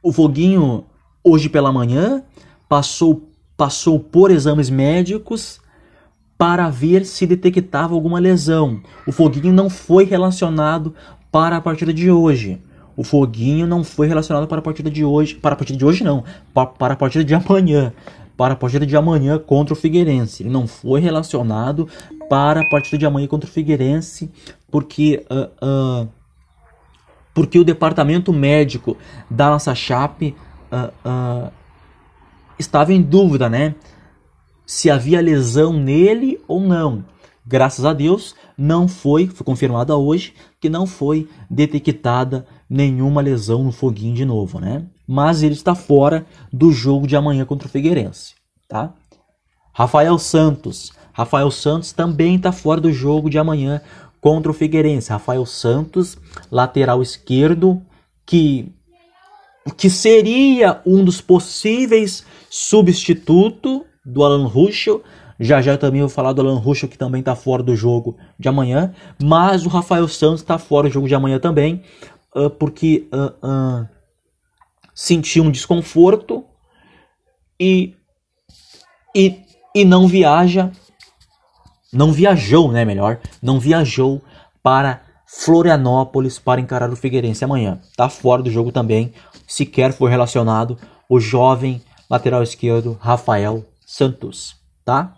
o 0.00 0.12
Foguinho 0.12 0.84
hoje 1.22 1.48
pela 1.48 1.72
manhã 1.72 2.22
passou, 2.68 3.28
passou 3.56 3.98
por 3.98 4.30
exames 4.30 4.70
médicos 4.70 5.60
para 6.38 6.70
ver 6.70 7.04
se 7.04 7.26
detectava 7.26 7.92
alguma 7.92 8.20
lesão. 8.20 8.80
O 9.04 9.10
Foguinho 9.10 9.52
não 9.52 9.68
foi 9.68 10.04
relacionado 10.04 10.94
para 11.32 11.56
a 11.56 11.60
partida 11.60 11.92
de 11.92 12.08
hoje. 12.08 12.62
O 12.96 13.02
Foguinho 13.02 13.66
não 13.66 13.82
foi 13.82 14.06
relacionado 14.06 14.46
para 14.46 14.60
a 14.60 14.62
partida 14.62 14.88
de 14.88 15.04
hoje. 15.04 15.34
Para 15.34 15.54
a 15.54 15.56
partida 15.56 15.76
de 15.76 15.84
hoje, 15.84 16.04
não. 16.04 16.22
Para, 16.54 16.66
para 16.66 16.94
a 16.94 16.96
partida 16.96 17.24
de 17.24 17.34
amanhã. 17.34 17.92
Para 18.36 18.54
a 18.54 18.56
partida 18.56 18.86
de 18.86 18.96
amanhã 18.96 19.40
contra 19.40 19.72
o 19.74 19.76
Figueirense. 19.76 20.44
Ele 20.44 20.50
não 20.50 20.68
foi 20.68 21.00
relacionado 21.00 21.88
para 22.32 22.62
a 22.62 22.64
partida 22.66 22.96
de 22.96 23.04
amanhã 23.04 23.26
contra 23.26 23.46
o 23.46 23.52
Figueirense. 23.52 24.30
Porque. 24.70 25.22
Uh, 25.30 26.04
uh, 26.04 26.08
porque 27.34 27.58
o 27.58 27.64
departamento 27.64 28.32
médico 28.32 28.96
da 29.30 29.50
nossa 29.50 29.74
Chape 29.74 30.34
uh, 30.72 31.52
estava 32.58 32.92
em 32.94 33.02
dúvida, 33.02 33.50
né? 33.50 33.74
Se 34.64 34.90
havia 34.90 35.20
lesão 35.20 35.74
nele 35.74 36.40
ou 36.48 36.58
não. 36.60 37.04
Graças 37.44 37.84
a 37.84 37.92
Deus, 37.92 38.34
não 38.56 38.88
foi, 38.88 39.26
foi 39.26 39.44
confirmada 39.44 39.94
hoje, 39.96 40.34
que 40.58 40.70
não 40.70 40.86
foi 40.86 41.28
detectada 41.50 42.46
nenhuma 42.68 43.20
lesão 43.20 43.62
no 43.62 43.72
foguinho 43.72 44.14
de 44.14 44.24
novo, 44.24 44.58
né? 44.58 44.86
Mas 45.06 45.42
ele 45.42 45.54
está 45.54 45.74
fora 45.74 46.24
do 46.50 46.72
jogo 46.72 47.06
de 47.06 47.14
amanhã 47.14 47.44
contra 47.44 47.68
o 47.68 47.70
Figueirense, 47.70 48.34
tá? 48.68 48.94
Rafael 49.72 50.18
Santos. 50.18 50.92
Rafael 51.12 51.50
Santos 51.50 51.92
também 51.92 52.36
está 52.36 52.52
fora 52.52 52.80
do 52.80 52.92
jogo 52.92 53.28
de 53.28 53.38
amanhã 53.38 53.80
contra 54.20 54.50
o 54.50 54.54
Figueirense. 54.54 55.10
Rafael 55.10 55.44
Santos, 55.44 56.16
lateral 56.50 57.02
esquerdo, 57.02 57.82
que 58.24 58.72
que 59.76 59.88
seria 59.88 60.80
um 60.84 61.04
dos 61.04 61.20
possíveis 61.20 62.24
substituto 62.50 63.86
do 64.04 64.24
Alan 64.24 64.46
Ruschel, 64.46 65.02
já 65.38 65.62
já 65.62 65.76
também 65.76 66.00
vou 66.00 66.10
falar 66.10 66.32
do 66.32 66.40
Alan 66.40 66.58
Ruschel, 66.58 66.88
que 66.88 66.98
também 66.98 67.20
está 67.20 67.34
fora 67.34 67.62
do 67.62 67.74
jogo 67.74 68.16
de 68.38 68.48
amanhã. 68.48 68.92
Mas 69.22 69.64
o 69.64 69.68
Rafael 69.68 70.06
Santos 70.08 70.40
está 70.40 70.58
fora 70.58 70.88
do 70.88 70.92
jogo 70.92 71.08
de 71.08 71.14
amanhã 71.14 71.38
também, 71.38 71.82
uh, 72.34 72.50
porque 72.50 73.08
uh, 73.12 73.46
uh, 73.46 73.88
sentiu 74.94 75.44
um 75.44 75.50
desconforto 75.50 76.44
e, 77.58 77.94
e, 79.14 79.40
e 79.74 79.84
não 79.84 80.06
viaja, 80.06 80.70
não 81.92 82.12
viajou, 82.12 82.72
né, 82.72 82.84
melhor, 82.84 83.20
não 83.42 83.60
viajou 83.60 84.22
para 84.62 85.02
Florianópolis 85.26 86.38
para 86.38 86.60
encarar 86.60 86.90
o 86.90 86.96
Figueirense 86.96 87.44
amanhã. 87.44 87.80
Está 87.90 88.08
fora 88.08 88.42
do 88.42 88.50
jogo 88.50 88.72
também, 88.72 89.12
sequer 89.46 89.92
foi 89.92 90.10
relacionado 90.10 90.78
o 91.08 91.20
jovem 91.20 91.82
lateral 92.08 92.42
esquerdo 92.42 92.96
Rafael 93.00 93.64
Santos, 93.86 94.56
tá? 94.84 95.14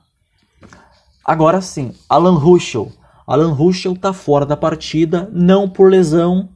Agora 1.24 1.60
sim, 1.60 1.92
Alan 2.08 2.36
Ruschel. 2.36 2.92
Alan 3.26 3.52
Ruschel 3.52 3.94
está 3.94 4.12
fora 4.12 4.44
da 4.44 4.56
partida, 4.56 5.28
não 5.32 5.68
por 5.68 5.90
lesão, 5.90 6.48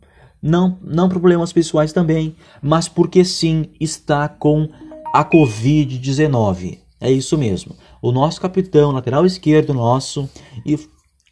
não, 0.42 0.78
não 0.82 1.08
problemas 1.08 1.52
pessoais 1.52 1.92
também, 1.92 2.36
mas 2.62 2.88
porque 2.88 3.24
sim 3.24 3.70
está 3.80 4.28
com 4.28 4.68
a 5.12 5.24
Covid-19. 5.24 6.78
É 7.00 7.10
isso 7.10 7.38
mesmo. 7.38 7.76
O 8.02 8.10
nosso 8.10 8.40
capitão, 8.40 8.90
lateral 8.90 9.24
esquerdo 9.24 9.72
nosso, 9.72 10.28
e 10.66 10.78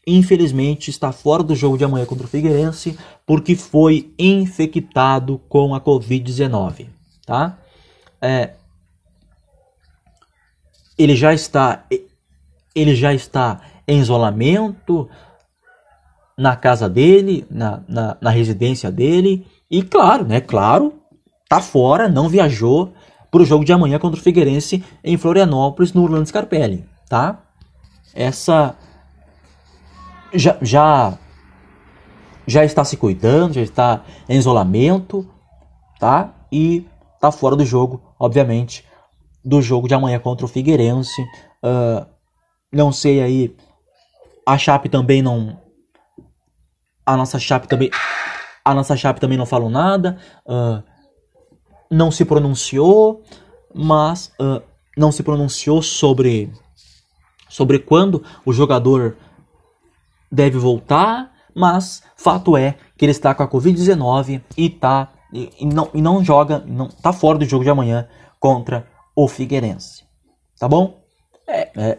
infelizmente 0.07 0.91
está 0.91 1.11
fora 1.11 1.43
do 1.43 1.55
jogo 1.57 1.77
de 1.77 1.85
amanhã 1.85 2.07
contra 2.07 2.27
o 2.27 2.29
Figueirense 2.29 2.97
porque 3.27 3.57
foi 3.57 4.15
infectado 4.17 5.41
com 5.49 5.75
a 5.75 5.81
Covid-19, 5.81 6.87
tá? 7.27 7.59
É, 8.23 8.55
ele 10.97 11.17
já 11.17 11.35
está 11.35 11.85
ele 12.75 12.95
já 12.95 13.13
está 13.13 13.61
em 13.89 13.99
isolamento, 13.99 15.09
na 16.37 16.55
casa 16.55 16.89
dele, 16.89 17.47
na, 17.51 17.83
na, 17.89 18.17
na 18.21 18.31
residência 18.31 18.93
dele. 18.93 19.47
E 19.71 19.83
claro, 19.83 20.27
né? 20.27 20.41
Claro, 20.41 20.95
tá 21.49 21.61
fora, 21.61 22.09
não 22.09 22.29
viajou 22.29 22.93
para 23.31 23.43
o 23.43 23.47
jogo 23.47 23.65
de 23.65 23.73
amanhã 23.73 23.99
contra 23.99 24.19
o 24.19 24.23
Figueirense 24.23 24.85
em 25.03 25.17
Florianópolis, 25.17 25.93
no 25.93 26.03
Orlando 26.03 26.29
Scarpelli, 26.29 26.85
tá? 27.09 27.41
Essa 28.15 28.77
já, 30.33 30.57
já 30.63 31.19
já 32.47 32.65
está 32.65 32.85
se 32.85 32.97
cuidando, 32.97 33.55
já 33.55 33.63
está 33.63 34.05
em 34.29 34.39
isolamento, 34.39 35.29
tá? 35.99 36.33
E 36.51 36.87
tá 37.21 37.33
fora 37.33 37.57
do 37.57 37.65
jogo, 37.65 38.01
obviamente, 38.19 38.85
do 39.45 39.61
jogo 39.61 39.89
de 39.89 39.95
amanhã 39.95 40.19
contra 40.19 40.47
o 40.47 40.49
Figueirense. 40.49 41.21
Uh, 41.63 42.07
não 42.73 42.93
sei 42.93 43.21
aí, 43.21 43.57
a 44.47 44.57
Chape 44.57 44.89
também 44.89 45.23
não, 45.23 45.59
a 47.05 47.17
nossa 47.17 47.39
Chape 47.39 47.67
também, 47.67 47.91
a 48.65 48.75
nossa 48.75 48.97
Chape 48.97 49.21
também 49.21 49.39
não 49.39 49.47
falou 49.47 49.69
nada, 49.69 50.19
uh, 50.47 50.83
não 51.91 52.11
se 52.11 52.25
pronunciou, 52.25 53.23
mas 53.75 54.33
uh, 54.41 54.63
não 54.97 55.13
se 55.13 55.23
pronunciou 55.23 55.83
sobre 55.83 56.53
sobre 57.49 57.79
quando 57.79 58.23
o 58.45 58.53
jogador 58.53 59.17
deve 60.31 60.59
voltar, 60.59 61.33
mas 61.55 62.03
fato 62.17 62.57
é 62.57 62.77
que 62.97 63.05
ele 63.05 63.13
está 63.13 63.35
com 63.35 63.43
a 63.43 63.49
Covid-19 63.49 64.43
e 64.57 64.69
tá 64.69 65.13
e, 65.33 65.51
e, 65.61 65.67
não, 65.67 65.89
e 65.93 66.03
não 66.03 66.25
joga, 66.25 66.63
não 66.67 66.89
tá 66.89 67.13
fora 67.13 67.39
do 67.39 67.45
jogo 67.45 67.65
de 67.65 67.71
amanhã 67.71 68.09
contra 68.39 68.87
o 69.15 69.27
Figueirense. 69.29 70.05
Tá 70.59 70.69
bom? 70.69 71.01
É, 71.49 71.71
é, 71.77 71.99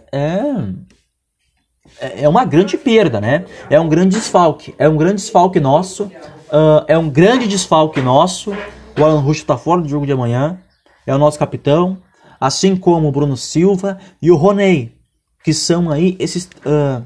é, 2.00 2.24
é 2.24 2.30
uma 2.30 2.46
grande 2.46 2.78
perda, 2.78 3.22
né? 3.22 3.46
É 3.70 3.80
um 3.80 3.88
grande 3.88 4.16
desfalque. 4.16 4.74
É 4.78 4.88
um 4.90 4.98
grande 4.98 5.22
desfalque 5.22 5.60
nosso. 5.60 6.06
Uh, 6.06 6.84
é 6.88 6.98
um 6.98 7.10
grande 7.10 7.48
desfalque 7.48 8.02
nosso. 8.02 8.52
O 8.98 9.04
Alan 9.04 9.20
Rush 9.20 9.38
está 9.38 9.56
fora 9.56 9.82
do 9.82 9.88
jogo 9.88 10.08
de 10.08 10.12
amanhã. 10.12 10.60
É 11.06 11.14
o 11.14 11.20
nosso 11.20 11.38
capitão. 11.38 11.98
Assim 12.40 12.76
como 12.76 13.08
o 13.08 13.12
Bruno 13.12 13.38
Silva 13.38 14.00
e 14.20 14.32
o 14.32 14.36
Roney. 14.36 14.96
Que 15.44 15.54
são 15.54 15.92
aí 15.92 16.16
esses, 16.20 16.46
uh, 16.46 17.06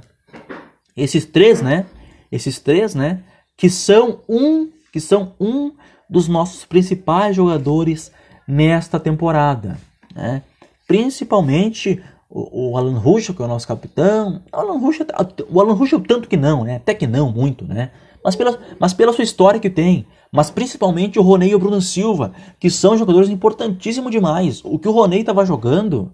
esses 0.96 1.26
três, 1.26 1.62
né? 1.62 1.86
Esses 2.32 2.60
três, 2.60 2.96
né? 2.96 3.24
Que 3.58 3.70
são 3.70 4.22
um, 4.28 4.70
que 4.94 5.02
são 5.02 5.34
um 5.40 5.74
dos 6.10 6.30
nossos 6.30 6.64
principais 6.64 7.36
jogadores 7.36 8.12
nesta 8.48 9.00
temporada, 9.00 9.78
né? 10.16 10.42
Principalmente 10.88 12.02
o, 12.30 12.72
o 12.72 12.78
Alan 12.78 12.98
Ruschel, 12.98 13.36
que 13.36 13.42
é 13.42 13.46
o 13.46 13.48
nosso 13.48 13.68
capitão. 13.68 14.42
O 14.52 14.58
Alan 14.58 14.80
Ruschel, 14.80 15.06
o 15.50 15.62
Alan 15.62 15.74
Ruschel 15.74 16.00
tanto 16.00 16.30
que 16.30 16.38
não, 16.38 16.64
né? 16.64 16.78
Até 16.78 16.94
que 16.94 17.06
não 17.06 17.32
muito, 17.32 17.66
né? 17.66 17.92
Mas 18.24 18.36
pela, 18.36 18.60
mas 18.80 18.94
pela 18.94 19.14
sua 19.14 19.24
história 19.24 19.60
que 19.60 19.70
tem. 19.70 20.06
Mas 20.32 20.50
principalmente 20.50 21.20
o 21.20 21.22
Roney 21.22 21.50
e 21.50 21.56
o 21.56 21.60
Bruno 21.60 21.82
Silva, 21.82 22.34
que 22.60 22.70
são 22.70 22.98
jogadores 22.98 23.30
importantíssimos 23.30 24.12
demais. 24.12 24.62
O 24.64 24.80
que 24.80 24.88
o 24.88 24.92
Roney 24.92 25.22
estava 25.22 25.46
jogando. 25.46 26.14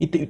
E, 0.00 0.28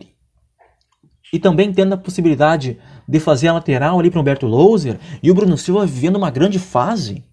e 1.32 1.38
também 1.38 1.72
tendo 1.72 1.92
a 1.92 1.98
possibilidade 1.98 2.80
de 3.08 3.20
fazer 3.20 3.48
a 3.48 3.52
lateral 3.52 3.98
ali 3.98 4.10
para 4.10 4.18
o 4.18 4.20
Humberto 4.22 4.46
Louser. 4.46 4.98
E 5.22 5.30
o 5.30 5.34
Bruno 5.34 5.56
Silva 5.56 5.87
vivendo 5.87 6.16
uma 6.16 6.30
grande 6.30 6.58
fase. 6.58 7.24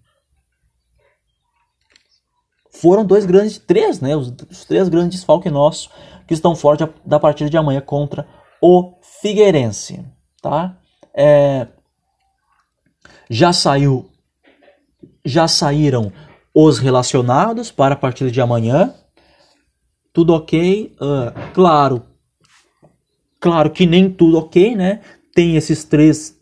Foram 2.70 3.04
dois 3.04 3.24
grandes, 3.24 3.58
três, 3.58 4.00
né? 4.00 4.16
Os, 4.16 4.32
os 4.50 4.64
três 4.64 4.88
grandes 4.88 5.18
desfalques 5.18 5.52
nossos 5.52 5.90
que 6.26 6.34
estão 6.34 6.54
fora 6.54 6.92
da 7.04 7.18
partida 7.18 7.50
de 7.50 7.56
amanhã 7.56 7.80
contra 7.80 8.26
o 8.60 8.94
Figueirense, 9.20 10.04
tá? 10.40 10.78
É, 11.14 11.66
já 13.28 13.52
saiu, 13.52 14.10
já 15.24 15.48
saíram 15.48 16.12
os 16.54 16.78
relacionados 16.78 17.70
para 17.70 17.94
a 17.94 17.98
partida 17.98 18.30
de 18.30 18.40
amanhã. 18.40 18.94
Tudo 20.12 20.34
ok? 20.34 20.94
Uh, 21.00 21.52
claro, 21.54 22.02
claro 23.40 23.70
que 23.70 23.86
nem 23.86 24.10
tudo 24.10 24.38
ok, 24.38 24.76
né? 24.76 25.00
Tem 25.34 25.56
esses 25.56 25.84
três, 25.84 26.38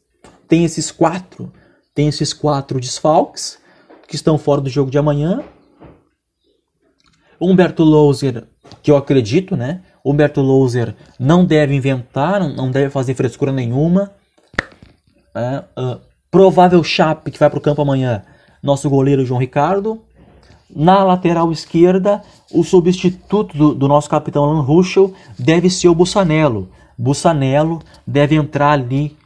tem 0.49 0.65
esses 0.65 0.91
quatro, 0.91 1.53
tem 1.95 2.09
esses 2.09 2.33
quatro 2.33 2.81
desfalques 2.81 3.59
que 4.09 4.17
estão 4.17 4.37
fora 4.37 4.61
do 4.61 4.69
jogo 4.69 4.91
de 4.91 4.99
amanhã. 4.99 5.45
Humberto 7.41 7.85
Louser, 7.85 8.45
que 8.83 8.91
eu 8.91 8.97
acredito, 8.97 9.57
né? 9.57 9.83
Humberto 10.05 10.41
Louser 10.41 10.95
não 11.19 11.45
deve 11.45 11.75
inventar, 11.75 12.41
não 12.49 12.71
deve 12.71 12.91
fazer 12.91 13.15
frescura 13.15 13.53
nenhuma. 13.53 14.13
É, 15.35 15.65
uh, 15.81 16.01
provável 16.31 16.83
Chape 16.85 17.31
que 17.31 17.39
vai 17.39 17.51
para 17.51 17.59
o 17.59 17.63
campo 17.63 17.83
amanhã, 17.83 18.23
nosso 18.63 18.89
goleiro 18.89 19.25
João 19.25 19.41
Ricardo. 19.41 20.01
Na 20.75 21.03
lateral 21.03 21.51
esquerda, 21.51 22.23
o 22.53 22.63
substituto 22.63 23.57
do, 23.57 23.75
do 23.75 23.89
nosso 23.89 24.09
capitão 24.09 24.45
Alan 24.45 24.63
Ruschel 24.63 25.13
deve 25.37 25.69
ser 25.69 25.89
o 25.89 25.95
Bussanello. 25.95 26.69
Bussanello 26.97 27.81
deve 28.07 28.37
entrar 28.37 28.73
ali 28.73 29.17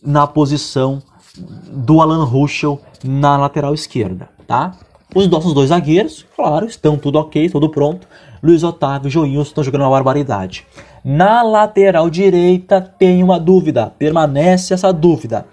na 0.00 0.26
posição 0.26 1.02
do 1.36 2.00
Alan 2.00 2.24
Ruschel 2.24 2.80
na 3.02 3.36
lateral 3.36 3.74
esquerda, 3.74 4.28
tá? 4.46 4.76
Os 5.14 5.28
nossos 5.28 5.52
dois 5.52 5.70
zagueiros, 5.70 6.24
claro, 6.36 6.66
estão 6.66 6.96
tudo 6.96 7.18
ok, 7.18 7.48
tudo 7.48 7.68
pronto. 7.68 8.06
Luiz 8.42 8.62
Otávio 8.62 9.08
e 9.08 9.10
Joilson 9.10 9.42
estão 9.42 9.64
jogando 9.64 9.82
uma 9.82 9.90
barbaridade. 9.90 10.66
Na 11.04 11.42
lateral 11.42 12.08
direita 12.10 12.80
tem 12.80 13.22
uma 13.22 13.40
dúvida, 13.40 13.92
permanece 13.98 14.74
essa 14.74 14.92
dúvida. 14.92 15.46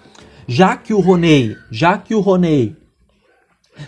Já 0.48 0.76
que 0.78 0.94
o 0.94 1.00
Roney, 1.00 1.56
já 1.72 1.98
que 1.98 2.14
o 2.14 2.20
Roney, 2.20 2.76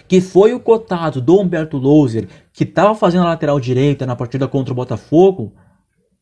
que 0.08 0.22
foi 0.22 0.54
o 0.54 0.60
cotado 0.60 1.22
do 1.22 1.39
Humberto 1.39 1.78
Louser, 1.78 2.28
que 2.54 2.63
estava 2.63 2.96
fazendo 2.96 3.24
a 3.24 3.30
lateral 3.30 3.60
direita 3.60 4.06
na 4.06 4.15
partida 4.15 4.48
contra 4.48 4.74
o 4.74 4.76
Botafogo, 4.76 5.54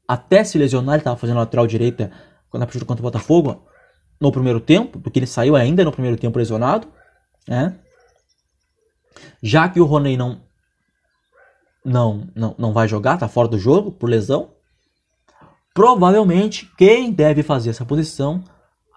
até 0.08 0.44
se 0.44 0.58
lesionar, 0.58 0.96
ele 0.96 1.02
estava 1.02 1.18
fazendo 1.18 1.38
a 1.38 1.42
lateral 1.42 1.68
direita 1.68 2.12
na 2.54 2.66
partida 2.66 2.86
contra 2.86 3.02
o 3.02 3.08
Botafogo 3.10 3.66
no 4.20 4.32
primeiro 4.32 4.60
tempo, 4.60 5.00
porque 5.00 5.20
ele 5.20 5.28
saiu 5.28 5.56
ainda 5.56 5.84
no 5.84 5.92
primeiro 5.92 6.18
tempo 6.18 6.38
lesionado, 6.38 6.88
né? 7.48 7.78
Já 9.42 9.68
que 9.70 9.80
o 9.80 9.86
Roney 9.86 10.18
não 10.18 10.42
não, 11.86 12.30
não, 12.34 12.56
não 12.58 12.74
vai 12.74 12.88
jogar, 12.88 13.18
tá 13.18 13.28
fora 13.28 13.48
do 13.48 13.60
jogo 13.60 13.92
por 13.92 14.10
lesão, 14.10 14.52
provavelmente 15.74 16.72
quem 16.78 17.12
deve 17.12 17.44
fazer 17.44 17.72
essa 17.72 17.84
posição 17.84 18.42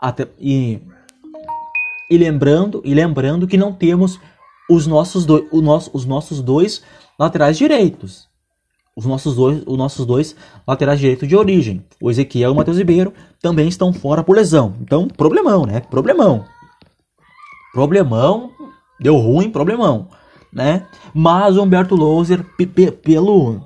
até 0.01 0.29
e, 0.39 0.81
e 2.11 2.17
lembrando 2.17 2.81
e 2.85 2.95
lembrando 2.95 3.47
que 3.47 3.57
não 3.57 3.73
temos 3.73 4.19
os 4.71 4.87
nossos 4.87 5.25
dois, 5.25 5.47
o 5.51 5.61
nosso, 5.61 5.91
os 5.93 6.05
nossos 6.05 6.41
dois 6.41 6.83
laterais 7.19 7.57
direitos. 7.57 8.27
Os 8.97 9.05
nossos 9.05 9.37
dois, 9.37 9.63
os 9.67 9.77
nossos 9.77 10.07
dois 10.07 10.35
laterais 10.67 10.99
direitos 10.99 11.29
de 11.29 11.37
origem, 11.37 11.85
o 12.01 12.11
Ezequiel 12.11 12.51
e 12.51 12.53
o 12.53 12.57
Matheus 12.57 12.79
Ribeiro, 12.79 13.13
também 13.43 13.69
estão 13.69 13.93
fora 13.93 14.25
por 14.25 14.35
lesão. 14.35 14.75
Então, 14.81 15.07
problemão, 15.07 15.67
né? 15.67 15.81
Problemão. 15.81 16.47
Problemão, 17.75 18.51
deu 18.99 19.17
ruim, 19.17 19.51
problemão 19.51 20.09
né? 20.57 20.87
Mas 21.13 21.59
o 21.59 21.63
Humberto 21.63 21.95
Louser, 21.95 22.43
pelo 23.03 23.61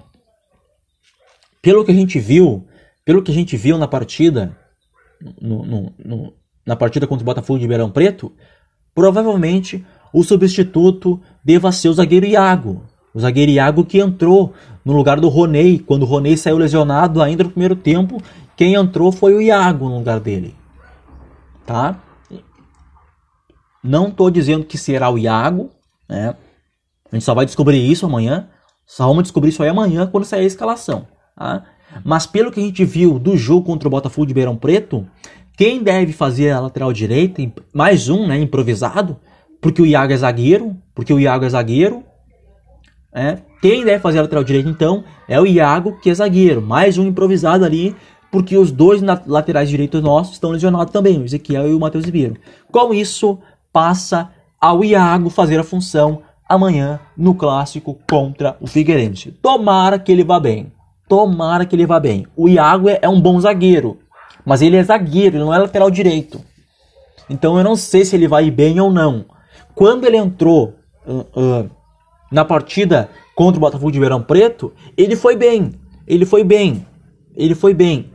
pelo 1.62 1.84
que 1.84 1.92
a 1.92 1.94
gente 1.94 2.18
viu, 2.18 2.66
pelo 3.04 3.22
que 3.22 3.30
a 3.30 3.34
gente 3.34 3.56
viu 3.56 3.78
na 3.78 3.86
partida, 3.86 4.58
no, 5.40 5.64
no, 5.64 5.94
no, 6.04 6.34
na 6.70 6.76
partida 6.76 7.04
contra 7.04 7.24
o 7.24 7.26
Botafogo 7.26 7.58
de 7.58 7.64
Ribeirão 7.64 7.90
Preto, 7.90 8.30
provavelmente 8.94 9.84
o 10.12 10.22
substituto 10.22 11.20
deva 11.44 11.72
ser 11.72 11.88
o 11.88 11.92
zagueiro 11.92 12.24
Iago. 12.24 12.84
O 13.12 13.18
zagueiro 13.18 13.50
Iago 13.50 13.84
que 13.84 13.98
entrou 13.98 14.54
no 14.84 14.92
lugar 14.92 15.18
do 15.18 15.28
Roney. 15.28 15.80
Quando 15.80 16.04
o 16.04 16.06
Roney 16.06 16.36
saiu 16.36 16.56
lesionado 16.56 17.20
ainda 17.20 17.42
no 17.42 17.50
primeiro 17.50 17.74
tempo, 17.74 18.22
quem 18.56 18.74
entrou 18.74 19.10
foi 19.10 19.34
o 19.34 19.40
Iago 19.40 19.88
no 19.88 19.98
lugar 19.98 20.20
dele. 20.20 20.54
Tá? 21.66 22.00
Não 23.82 24.06
estou 24.06 24.30
dizendo 24.30 24.64
que 24.64 24.78
será 24.78 25.10
o 25.10 25.18
Iago, 25.18 25.70
né? 26.08 26.36
A 27.10 27.16
gente 27.16 27.24
só 27.24 27.34
vai 27.34 27.46
descobrir 27.46 27.84
isso 27.84 28.06
amanhã. 28.06 28.48
Só 28.86 29.08
vamos 29.08 29.24
descobrir 29.24 29.48
isso 29.48 29.64
aí 29.64 29.68
amanhã 29.68 30.06
quando 30.06 30.24
sair 30.24 30.42
a 30.42 30.46
escalação. 30.46 31.08
Tá? 31.36 31.64
Mas 32.04 32.26
pelo 32.26 32.52
que 32.52 32.60
a 32.60 32.62
gente 32.62 32.84
viu 32.84 33.18
do 33.18 33.36
jogo 33.36 33.66
contra 33.66 33.88
o 33.88 33.90
Botafogo 33.90 34.24
de 34.24 34.34
Beirão 34.34 34.56
Preto, 34.56 35.04
quem 35.60 35.82
deve 35.82 36.10
fazer 36.14 36.52
a 36.52 36.60
lateral 36.60 36.90
direita, 36.90 37.42
mais 37.70 38.08
um, 38.08 38.26
né, 38.26 38.38
improvisado, 38.38 39.18
porque 39.60 39.82
o 39.82 39.84
Iago 39.84 40.10
é 40.10 40.16
zagueiro, 40.16 40.74
porque 40.94 41.12
o 41.12 41.20
Iago 41.20 41.44
é 41.44 41.50
zagueiro, 41.50 42.02
é, 43.12 43.36
quem 43.60 43.84
deve 43.84 43.98
fazer 43.98 44.20
a 44.20 44.22
lateral 44.22 44.42
direita 44.42 44.70
então 44.70 45.04
é 45.28 45.38
o 45.38 45.44
Iago, 45.44 46.00
que 46.00 46.08
é 46.08 46.14
zagueiro, 46.14 46.62
mais 46.62 46.96
um 46.96 47.06
improvisado 47.06 47.62
ali, 47.62 47.94
porque 48.32 48.56
os 48.56 48.72
dois 48.72 49.02
laterais 49.26 49.68
direitos 49.68 50.02
nossos 50.02 50.32
estão 50.32 50.48
lesionados 50.48 50.94
também, 50.94 51.20
o 51.20 51.26
Ezequiel 51.26 51.68
e 51.68 51.74
o 51.74 51.78
Matheus 51.78 52.06
Ribeiro. 52.06 52.36
Com 52.72 52.94
isso, 52.94 53.38
passa 53.70 54.30
ao 54.58 54.82
Iago 54.82 55.28
fazer 55.28 55.60
a 55.60 55.64
função 55.64 56.22
amanhã 56.48 56.98
no 57.14 57.34
clássico 57.34 57.98
contra 58.08 58.56
o 58.62 58.66
Figueirense. 58.66 59.30
Tomara 59.30 59.98
que 59.98 60.10
ele 60.10 60.24
vá 60.24 60.40
bem. 60.40 60.72
Tomara 61.06 61.66
que 61.66 61.76
ele 61.76 61.84
vá 61.84 62.00
bem. 62.00 62.26
O 62.34 62.48
Iago 62.48 62.88
é, 62.88 62.98
é 63.02 63.08
um 63.10 63.20
bom 63.20 63.38
zagueiro, 63.38 63.98
mas 64.50 64.62
ele 64.62 64.76
é 64.76 64.82
zagueiro, 64.82 65.36
ele 65.36 65.44
não 65.44 65.54
é 65.54 65.58
lateral 65.58 65.88
direito. 65.92 66.40
Então 67.30 67.56
eu 67.56 67.62
não 67.62 67.76
sei 67.76 68.04
se 68.04 68.16
ele 68.16 68.26
vai 68.26 68.50
bem 68.50 68.80
ou 68.80 68.90
não. 68.90 69.26
Quando 69.76 70.06
ele 70.06 70.16
entrou 70.16 70.74
uh, 71.06 71.20
uh, 71.40 71.70
na 72.32 72.44
partida 72.44 73.08
contra 73.36 73.58
o 73.58 73.60
Botafogo 73.60 73.92
de 73.92 73.98
Ribeirão 73.98 74.20
Preto, 74.20 74.72
ele 74.96 75.14
foi 75.14 75.36
bem. 75.36 75.70
Ele 76.04 76.26
foi 76.26 76.42
bem. 76.42 76.84
Ele 77.36 77.54
foi 77.54 77.72
bem. 77.72 78.10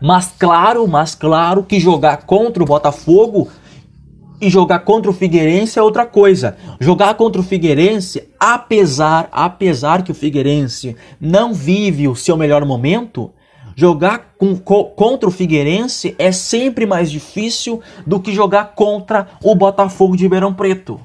Mas 0.00 0.32
claro, 0.38 0.88
mas 0.88 1.14
claro 1.14 1.62
que 1.62 1.78
jogar 1.78 2.24
contra 2.24 2.62
o 2.62 2.66
Botafogo 2.66 3.50
e 4.40 4.48
jogar 4.48 4.78
contra 4.78 5.10
o 5.10 5.14
Figueirense 5.14 5.78
é 5.78 5.82
outra 5.82 6.06
coisa. 6.06 6.56
Jogar 6.80 7.12
contra 7.12 7.42
o 7.42 7.44
Figueirense, 7.44 8.26
apesar, 8.40 9.28
apesar 9.30 10.02
que 10.02 10.12
o 10.12 10.14
Figueirense 10.14 10.96
não 11.20 11.52
vive 11.52 12.08
o 12.08 12.16
seu 12.16 12.38
melhor 12.38 12.64
momento, 12.64 13.30
jogar 13.76 14.34
com, 14.38 14.56
co, 14.56 14.86
contra 14.86 15.28
o 15.28 15.32
Figueirense 15.32 16.16
é 16.18 16.32
sempre 16.32 16.86
mais 16.86 17.10
difícil 17.10 17.82
do 18.06 18.18
que 18.18 18.32
jogar 18.32 18.74
contra 18.74 19.28
o 19.44 19.54
Botafogo 19.54 20.16
de 20.16 20.22
Ribeirão 20.22 20.54
Preto. 20.54 20.98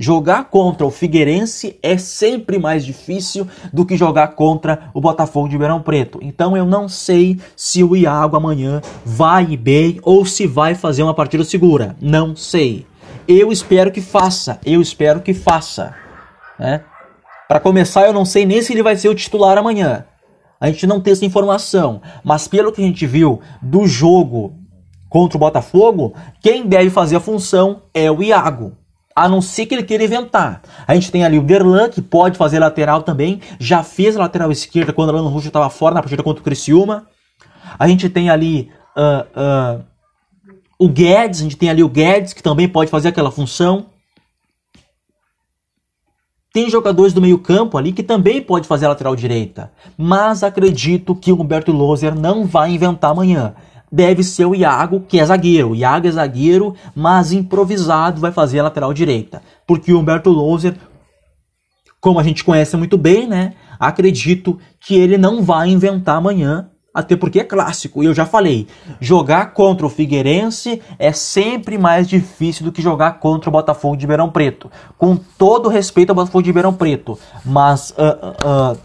Jogar 0.00 0.44
contra 0.44 0.86
o 0.86 0.92
Figueirense 0.92 1.76
é 1.82 1.98
sempre 1.98 2.56
mais 2.56 2.84
difícil 2.84 3.48
do 3.72 3.84
que 3.84 3.96
jogar 3.96 4.28
contra 4.28 4.90
o 4.94 5.00
Botafogo 5.00 5.48
de 5.48 5.54
Ribeirão 5.54 5.82
Preto. 5.82 6.20
Então 6.22 6.56
eu 6.56 6.64
não 6.64 6.88
sei 6.88 7.40
se 7.56 7.82
o 7.82 7.96
Iago 7.96 8.36
amanhã 8.36 8.80
vai 9.04 9.56
bem 9.56 9.98
ou 10.02 10.24
se 10.24 10.46
vai 10.46 10.76
fazer 10.76 11.02
uma 11.02 11.14
partida 11.14 11.42
segura. 11.42 11.96
Não 12.00 12.36
sei. 12.36 12.86
Eu 13.26 13.50
espero 13.50 13.90
que 13.90 14.00
faça. 14.00 14.60
Eu 14.64 14.80
espero 14.80 15.20
que 15.20 15.34
faça. 15.34 15.94
Né? 16.56 16.84
Para 17.48 17.58
começar, 17.58 18.06
eu 18.06 18.12
não 18.12 18.24
sei 18.24 18.46
nem 18.46 18.62
se 18.62 18.72
ele 18.72 18.84
vai 18.84 18.94
ser 18.94 19.08
o 19.08 19.14
titular 19.14 19.58
amanhã. 19.58 20.04
A 20.60 20.66
gente 20.66 20.86
não 20.86 21.00
tem 21.00 21.12
essa 21.12 21.24
informação. 21.24 22.00
Mas 22.24 22.48
pelo 22.48 22.72
que 22.72 22.82
a 22.82 22.84
gente 22.84 23.06
viu 23.06 23.40
do 23.62 23.86
jogo 23.86 24.54
contra 25.08 25.36
o 25.36 25.40
Botafogo, 25.40 26.14
quem 26.40 26.66
deve 26.66 26.90
fazer 26.90 27.16
a 27.16 27.20
função 27.20 27.82
é 27.94 28.10
o 28.10 28.22
Iago 28.22 28.76
a 29.18 29.28
não 29.28 29.42
ser 29.42 29.66
que 29.66 29.74
ele 29.74 29.82
queira 29.82 30.04
inventar. 30.04 30.62
A 30.86 30.94
gente 30.94 31.10
tem 31.10 31.24
ali 31.24 31.36
o 31.36 31.42
Derlan, 31.42 31.88
que 31.88 32.00
pode 32.00 32.38
fazer 32.38 32.60
lateral 32.60 33.02
também, 33.02 33.40
já 33.58 33.82
fez 33.82 34.16
a 34.16 34.20
lateral 34.20 34.52
esquerda 34.52 34.92
quando 34.92 35.08
o 35.10 35.16
Alan 35.16 35.28
Russo 35.28 35.48
estava 35.48 35.68
fora 35.68 35.96
na 35.96 36.00
partida 36.00 36.22
contra 36.22 36.40
o 36.40 36.44
Criciúma. 36.44 37.08
A 37.76 37.88
gente 37.88 38.08
tem 38.08 38.30
ali 38.30 38.70
uh, 38.96 39.80
uh, 39.80 39.84
o 40.78 40.88
Guedes, 40.88 41.40
a 41.40 41.42
gente 41.42 41.56
tem 41.56 41.68
ali 41.68 41.82
o 41.82 41.88
Guedes, 41.88 42.32
que 42.32 42.40
também 42.40 42.68
pode 42.68 42.92
fazer 42.92 43.08
aquela 43.08 43.32
função. 43.32 43.86
Tem 46.58 46.68
jogadores 46.68 47.12
do 47.12 47.20
meio 47.20 47.38
campo 47.38 47.78
ali 47.78 47.92
que 47.92 48.02
também 48.02 48.42
pode 48.42 48.66
fazer 48.66 48.86
a 48.86 48.88
lateral 48.88 49.14
direita. 49.14 49.70
Mas 49.96 50.42
acredito 50.42 51.14
que 51.14 51.30
o 51.30 51.40
Humberto 51.40 51.70
Loser 51.70 52.16
não 52.16 52.46
vai 52.46 52.72
inventar 52.72 53.12
amanhã 53.12 53.54
deve 53.92 54.24
ser 54.24 54.44
o 54.44 54.56
Iago, 54.56 55.04
que 55.06 55.20
é 55.20 55.24
zagueiro. 55.24 55.70
O 55.70 55.76
Iago 55.76 56.08
é 56.08 56.10
zagueiro, 56.10 56.74
mas 56.96 57.30
improvisado 57.30 58.20
vai 58.20 58.32
fazer 58.32 58.58
a 58.58 58.64
lateral 58.64 58.92
direita. 58.92 59.40
Porque 59.68 59.92
o 59.92 60.00
Humberto 60.00 60.30
Louser, 60.30 60.74
como 62.00 62.18
a 62.18 62.24
gente 62.24 62.42
conhece 62.42 62.76
muito 62.76 62.98
bem, 62.98 63.28
né? 63.28 63.52
Acredito 63.78 64.58
que 64.80 64.96
ele 64.96 65.16
não 65.16 65.44
vai 65.44 65.68
inventar 65.68 66.16
amanhã, 66.16 66.70
até 66.92 67.16
porque 67.16 67.40
é 67.40 67.44
clássico. 67.44 68.02
E 68.02 68.06
eu 68.06 68.14
já 68.14 68.26
falei, 68.26 68.66
jogar 69.00 69.52
contra 69.52 69.86
o 69.86 69.90
Figueirense 69.90 70.82
é 70.98 71.12
sempre 71.12 71.78
mais 71.78 72.08
difícil 72.08 72.64
do 72.64 72.72
que 72.72 72.82
jogar 72.82 73.20
contra 73.20 73.48
o 73.48 73.52
Botafogo 73.52 73.96
de 73.96 74.02
Ribeirão 74.02 74.30
Preto. 74.30 74.70
Com 74.96 75.16
todo 75.16 75.68
respeito 75.68 76.10
ao 76.10 76.16
Botafogo 76.16 76.42
de 76.42 76.48
Ribeirão 76.48 76.72
Preto, 76.72 77.18
mas 77.44 77.90
uh, 77.90 78.74
uh, 78.74 78.78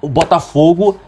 o 0.00 0.08
Botafogo 0.08 0.98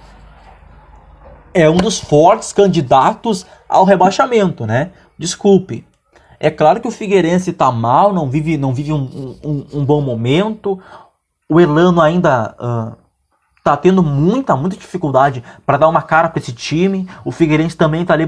é 1.54 1.68
um 1.68 1.76
dos 1.76 1.98
fortes 1.98 2.52
candidatos 2.52 3.46
ao 3.68 3.84
rebaixamento, 3.84 4.66
né? 4.66 4.92
Desculpe. 5.18 5.86
É 6.38 6.50
claro 6.50 6.80
que 6.80 6.88
o 6.88 6.90
Figueirense 6.90 7.50
está 7.50 7.70
mal, 7.70 8.12
não 8.12 8.28
vive, 8.28 8.56
não 8.56 8.74
vive 8.74 8.92
um, 8.92 9.36
um, 9.44 9.66
um, 9.74 9.84
bom 9.84 10.00
momento. 10.00 10.80
O 11.48 11.60
Elano 11.60 12.00
ainda 12.00 12.56
uh, 13.66 13.76
tendo 13.76 14.02
muita, 14.02 14.56
muita 14.56 14.76
dificuldade 14.76 15.42
para 15.64 15.78
dar 15.78 15.88
uma 15.88 16.02
cara 16.02 16.28
para 16.28 16.40
esse 16.40 16.52
time. 16.52 17.08
O 17.24 17.30
Figueirense 17.30 17.76
também 17.76 18.02
está 18.02 18.14
ali 18.14 18.24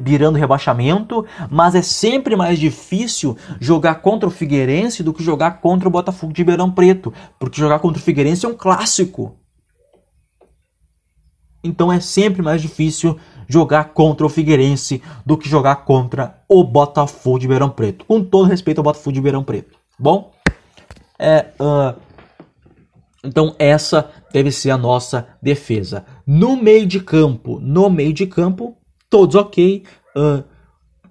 virando 0.00 0.38
rebaixamento, 0.38 1.24
mas 1.50 1.74
é 1.74 1.82
sempre 1.82 2.36
mais 2.36 2.58
difícil 2.58 3.36
jogar 3.60 3.96
contra 3.96 4.28
o 4.28 4.32
Figueirense 4.32 5.02
do 5.02 5.12
que 5.12 5.22
jogar 5.22 5.60
contra 5.60 5.88
o 5.88 5.92
Botafogo 5.92 6.32
de 6.32 6.40
Ribeirão 6.40 6.70
Preto, 6.70 7.12
porque 7.38 7.60
jogar 7.60 7.78
contra 7.78 8.00
o 8.00 8.04
Figueirense 8.04 8.46
é 8.46 8.48
um 8.48 8.54
clássico. 8.54 9.36
Então 11.64 11.92
é 11.92 12.00
sempre 12.00 12.42
mais 12.42 12.60
difícil 12.60 13.16
jogar 13.46 13.90
contra 13.90 14.26
o 14.26 14.28
Figueirense 14.28 15.00
do 15.24 15.38
que 15.38 15.48
jogar 15.48 15.76
contra 15.76 16.42
o 16.48 16.64
Botafogo 16.64 17.38
de 17.38 17.44
Ribeirão 17.44 17.70
Preto. 17.70 18.04
Com 18.04 18.24
todo 18.24 18.48
respeito 18.48 18.78
ao 18.78 18.84
Botafogo 18.84 19.12
de 19.12 19.20
Ribeirão 19.20 19.44
Preto. 19.44 19.78
Bom, 19.98 20.32
é, 21.18 21.46
uh, 21.60 21.94
então 23.22 23.54
essa 23.58 24.10
deve 24.32 24.50
ser 24.50 24.70
a 24.70 24.78
nossa 24.78 25.28
defesa. 25.40 26.04
No 26.26 26.56
meio 26.56 26.86
de 26.86 27.00
campo, 27.00 27.58
no 27.60 27.90
meio 27.90 28.12
de 28.12 28.26
campo, 28.26 28.76
todos 29.08 29.34
ok. 29.34 29.84
Uh, 30.16 30.44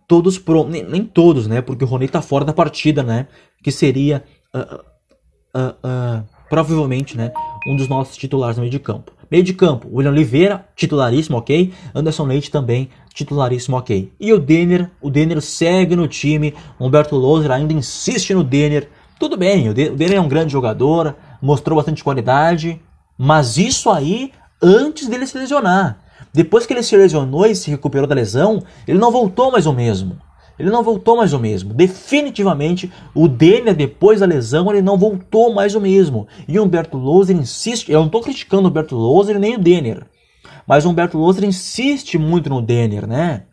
todos 0.08 0.42
nem, 0.68 0.84
nem, 0.84 1.04
todos, 1.04 1.48
né? 1.48 1.62
Porque 1.62 1.84
o 1.84 1.88
Rony 1.88 2.08
tá 2.08 2.22
fora 2.22 2.44
da 2.44 2.54
partida, 2.54 3.04
né? 3.04 3.28
Que 3.64 3.72
seria 3.72 4.24
uh, 4.54 6.26
provavelmente, 6.50 7.16
né? 7.16 7.32
Um 7.68 7.78
dos 7.78 7.88
nossos 7.88 8.18
titulares 8.18 8.58
no 8.58 8.62
meio 8.62 8.72
de 8.72 8.80
campo. 8.80 9.14
Meio 9.32 9.44
de 9.44 9.54
campo, 9.54 9.88
William 9.90 10.12
Oliveira, 10.12 10.66
titularíssimo, 10.76 11.38
ok. 11.38 11.72
Anderson 11.96 12.26
Leite 12.26 12.52
também, 12.52 12.90
titularíssimo, 13.14 13.78
ok. 13.78 14.12
E 14.20 14.34
o 14.34 14.38
Denner, 14.38 14.92
o 15.02 15.10
Denner 15.10 15.42
segue 15.42 15.96
no 15.96 16.06
time. 16.06 16.54
Humberto 16.78 17.16
Loser 17.16 17.52
ainda 17.52 17.72
insiste 17.72 18.34
no 18.34 18.44
Denner. 18.44 18.90
Tudo 19.18 19.38
bem, 19.38 19.70
o 19.70 19.74
Denner 19.74 20.18
é 20.18 20.20
um 20.20 20.28
grande 20.28 20.52
jogador, 20.52 21.16
mostrou 21.42 21.78
bastante 21.78 22.04
qualidade, 22.04 22.82
mas 23.24 23.56
isso 23.56 23.92
aí 23.92 24.32
antes 24.60 25.08
dele 25.08 25.28
se 25.28 25.38
lesionar. 25.38 26.00
Depois 26.34 26.66
que 26.66 26.74
ele 26.74 26.82
se 26.82 26.98
lesionou 26.98 27.46
e 27.46 27.56
se 27.56 27.70
recuperou 27.70 28.08
da 28.08 28.16
lesão, 28.16 28.64
ele 28.88 28.98
não 28.98 29.12
voltou 29.12 29.52
mais 29.52 29.68
o 29.68 29.74
mesmo. 29.74 30.18
Ele 30.58 30.72
não 30.72 30.82
voltou 30.82 31.18
mais 31.18 31.32
o 31.32 31.38
mesmo. 31.38 31.72
Definitivamente, 31.72 32.92
o 33.14 33.28
Denner, 33.28 33.76
depois 33.76 34.22
da 34.22 34.26
lesão, 34.26 34.72
ele 34.72 34.82
não 34.82 34.98
voltou 34.98 35.54
mais 35.54 35.76
o 35.76 35.82
mesmo. 35.82 36.28
E 36.48 36.58
o 36.58 36.64
Humberto 36.64 36.98
Loser 36.98 37.38
insiste. 37.38 37.92
Eu 37.92 38.00
não 38.00 38.08
estou 38.08 38.22
criticando 38.22 38.64
o 38.64 38.72
Humberto 38.72 38.96
Loser 38.96 39.38
nem 39.38 39.56
o 39.56 39.60
Denner. 39.60 40.04
Mas 40.66 40.84
o 40.84 40.90
Humberto 40.90 41.16
Loser 41.16 41.44
insiste 41.44 42.18
muito 42.18 42.50
no 42.50 42.60
Denner, 42.60 43.06
né? 43.06 43.44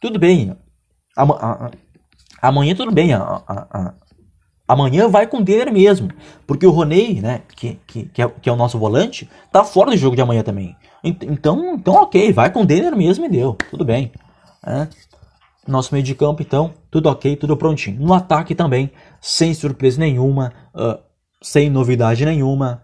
Tudo 0.00 0.18
bem. 0.18 0.56
Amanhã 2.40 2.74
tudo 2.74 2.90
bem. 2.90 3.10
Amanhã 4.66 5.08
vai 5.08 5.26
com 5.26 5.38
o 5.38 5.44
Denner 5.44 5.72
mesmo. 5.72 6.10
Porque 6.46 6.66
o 6.66 6.70
Roney, 6.70 7.20
né, 7.20 7.42
que, 7.54 7.78
que, 7.86 8.04
que, 8.06 8.22
é, 8.22 8.28
que 8.28 8.48
é 8.48 8.52
o 8.52 8.56
nosso 8.56 8.78
volante, 8.78 9.28
tá 9.52 9.62
fora 9.62 9.90
do 9.90 9.96
jogo 9.96 10.16
de 10.16 10.22
amanhã 10.22 10.42
também. 10.42 10.74
Então, 11.02 11.74
então 11.74 11.94
ok, 11.94 12.32
vai 12.32 12.50
com 12.50 12.62
o 12.62 12.66
Denner 12.66 12.96
mesmo 12.96 13.26
e 13.26 13.28
deu. 13.28 13.56
Tudo 13.70 13.84
bem. 13.84 14.10
É. 14.66 14.88
Nosso 15.66 15.94
meio 15.94 16.04
de 16.04 16.14
campo, 16.14 16.42
então, 16.42 16.74
tudo 16.90 17.08
ok, 17.08 17.36
tudo 17.36 17.56
prontinho. 17.56 18.00
No 18.00 18.12
ataque 18.12 18.54
também, 18.54 18.90
sem 19.20 19.52
surpresa 19.54 19.98
nenhuma, 19.98 20.52
uh, 20.74 20.98
sem 21.42 21.70
novidade 21.70 22.24
nenhuma. 22.24 22.82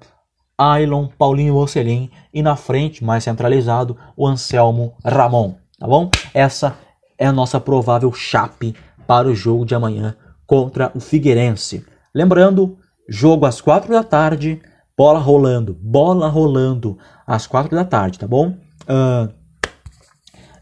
Ailon, 0.57 1.09
Paulinho 1.19 1.57
Ocelin 1.57 2.11
e 2.33 2.43
na 2.43 2.57
frente, 2.57 3.03
mais 3.03 3.25
centralizado, 3.25 3.97
o 4.15 4.27
Anselmo 4.27 4.95
Ramon, 5.03 5.55
tá 5.79 5.87
bom? 5.87 6.11
Essa 6.35 6.77
é 7.19 7.27
a 7.27 7.33
nossa 7.33 7.59
provável 7.59 8.13
chape 8.13 8.75
para 9.07 9.29
o 9.29 9.35
jogo 9.35 9.65
de 9.65 9.75
amanhã 9.75 10.15
contra 10.51 10.91
o 10.97 10.99
Figueirense. 10.99 11.87
Lembrando, 12.13 12.77
jogo 13.09 13.47
às 13.47 13.61
quatro 13.61 13.93
da 13.93 14.03
tarde, 14.03 14.61
bola 14.99 15.21
rolando, 15.21 15.79
bola 15.81 16.27
rolando 16.27 16.99
às 17.25 17.47
quatro 17.47 17.77
da 17.77 17.85
tarde, 17.85 18.19
tá 18.19 18.27
bom? 18.27 18.57
Uh, 18.83 19.33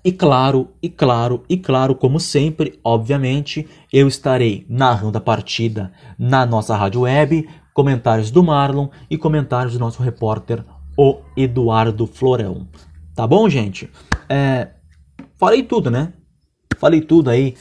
e 0.05 0.13
claro, 0.13 0.69
e 0.83 0.91
claro, 0.91 1.43
e 1.49 1.57
claro, 1.57 1.95
como 1.95 2.21
sempre, 2.21 2.79
obviamente, 2.85 3.67
eu 3.91 4.07
estarei 4.07 4.67
narrando 4.69 5.17
a 5.17 5.23
partida 5.23 5.91
na 6.19 6.45
nossa 6.45 6.77
rádio 6.77 7.01
web, 7.01 7.49
comentários 7.73 8.31
do 8.31 8.45
Marlon 8.45 8.91
e 9.09 9.17
comentários 9.17 9.73
do 9.73 9.81
nosso 9.81 10.03
repórter, 10.03 10.63
o 10.99 11.23
Eduardo 11.35 12.07
Florão. 12.07 12.69
Tá 13.15 13.27
bom, 13.27 13.49
gente? 13.49 13.91
É, 14.29 14.69
falei 15.39 15.63
tudo, 15.63 15.91
né? 15.91 16.13
Falei 16.77 17.01
tudo 17.01 17.31
aí 17.31 17.55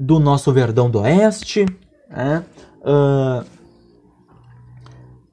do 0.00 0.18
nosso 0.18 0.50
Verdão 0.50 0.90
do 0.90 1.00
Oeste. 1.00 1.66
Né? 2.08 2.42
Uh, 2.80 3.44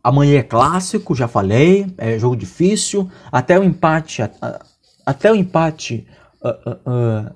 amanhã 0.04 0.40
é 0.40 0.44
clássico, 0.44 1.16
já 1.16 1.28
falei, 1.28 1.88
é 1.98 2.20
jogo 2.20 2.36
difícil. 2.36 3.10
Até 3.32 3.58
o 3.58 3.64
empate. 3.64 4.22
Até 5.06 5.32
o 5.32 5.36
empate 5.36 6.06
uh, 6.44 6.72
uh, 6.72 7.36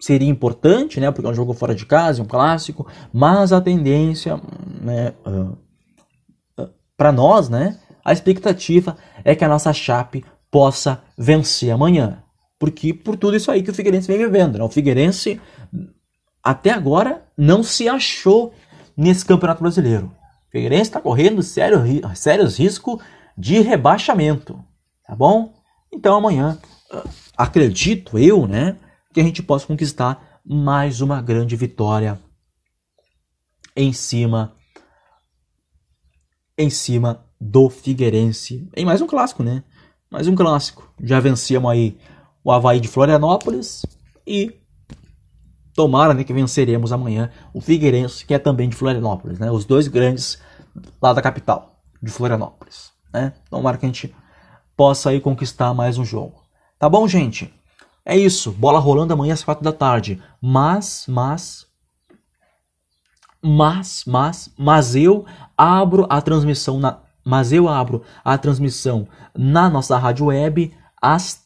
seria 0.00 0.28
importante, 0.28 0.98
né? 0.98 1.10
Porque 1.10 1.26
é 1.26 1.30
um 1.30 1.34
jogo 1.34 1.52
fora 1.52 1.74
de 1.74 1.84
casa, 1.84 2.20
é 2.20 2.24
um 2.24 2.26
clássico. 2.26 2.86
Mas 3.12 3.52
a 3.52 3.60
tendência, 3.60 4.40
né? 4.80 5.12
para 6.96 7.12
nós, 7.12 7.50
né? 7.50 7.78
A 8.02 8.12
expectativa 8.12 8.96
é 9.22 9.34
que 9.34 9.44
a 9.44 9.48
nossa 9.48 9.72
Chape 9.74 10.24
possa 10.50 11.02
vencer 11.18 11.70
amanhã. 11.70 12.22
Porque 12.58 12.94
por 12.94 13.16
tudo 13.16 13.36
isso 13.36 13.50
aí 13.50 13.62
que 13.62 13.70
o 13.70 13.74
Figueirense 13.74 14.08
vem 14.08 14.16
vivendo. 14.16 14.56
Né? 14.56 14.64
O 14.64 14.70
Figueirense, 14.70 15.38
até 16.46 16.70
agora, 16.70 17.26
não 17.36 17.60
se 17.64 17.88
achou 17.88 18.54
nesse 18.96 19.24
Campeonato 19.24 19.60
Brasileiro. 19.60 20.12
O 20.46 20.52
Figueirense 20.52 20.82
está 20.82 21.00
correndo 21.00 21.42
sério, 21.42 21.82
sérios 22.14 22.56
riscos 22.56 23.02
de 23.36 23.58
rebaixamento. 23.58 24.64
Tá 25.04 25.16
bom? 25.16 25.52
Então 25.92 26.16
amanhã, 26.16 26.56
acredito 27.36 28.16
eu, 28.16 28.46
né, 28.46 28.76
que 29.12 29.18
a 29.18 29.24
gente 29.24 29.42
possa 29.42 29.66
conquistar 29.66 30.40
mais 30.44 31.00
uma 31.00 31.20
grande 31.20 31.56
vitória 31.56 32.16
em 33.74 33.92
cima 33.92 34.54
em 36.56 36.70
cima 36.70 37.26
do 37.40 37.68
Figueirense. 37.68 38.70
Em 38.76 38.84
mais 38.84 39.02
um 39.02 39.06
clássico, 39.08 39.42
né? 39.42 39.64
Mais 40.08 40.28
um 40.28 40.34
clássico. 40.36 40.88
Já 41.02 41.18
vencíamos 41.18 41.72
aí 41.72 41.98
o 42.44 42.52
Havaí 42.52 42.78
de 42.78 42.86
Florianópolis 42.86 43.84
e 44.24 44.54
tomara 45.76 46.14
né, 46.14 46.24
que 46.24 46.32
venceremos 46.32 46.90
amanhã 46.90 47.30
o 47.52 47.60
Figueirense, 47.60 48.24
que 48.24 48.32
é 48.32 48.38
também 48.38 48.68
de 48.68 48.74
Florianópolis, 48.74 49.38
né? 49.38 49.50
Os 49.50 49.66
dois 49.66 49.86
grandes 49.86 50.40
lá 51.00 51.12
da 51.12 51.20
capital, 51.20 51.78
de 52.02 52.10
Florianópolis, 52.10 52.90
né? 53.12 53.34
Tomara 53.50 53.76
que 53.76 53.84
a 53.84 53.88
gente 53.88 54.14
possa 54.74 55.10
aí 55.10 55.20
conquistar 55.20 55.74
mais 55.74 55.98
um 55.98 56.04
jogo. 56.04 56.42
Tá 56.78 56.88
bom, 56.88 57.06
gente? 57.06 57.52
É 58.04 58.16
isso. 58.16 58.50
Bola 58.52 58.78
rolando 58.78 59.12
amanhã 59.12 59.34
às 59.34 59.44
quatro 59.44 59.62
da 59.62 59.72
tarde. 59.72 60.22
Mas, 60.40 61.04
mas, 61.08 61.66
mas, 63.42 64.04
mas, 64.06 64.50
mas 64.58 64.96
eu 64.96 65.26
abro 65.56 66.06
a 66.08 66.20
transmissão 66.22 66.78
na, 66.78 67.00
mas 67.24 67.52
eu 67.52 67.68
abro 67.68 68.02
a 68.24 68.38
transmissão 68.38 69.06
na 69.36 69.68
nossa 69.68 69.98
rádio 69.98 70.26
web 70.26 70.74
às 71.00 71.44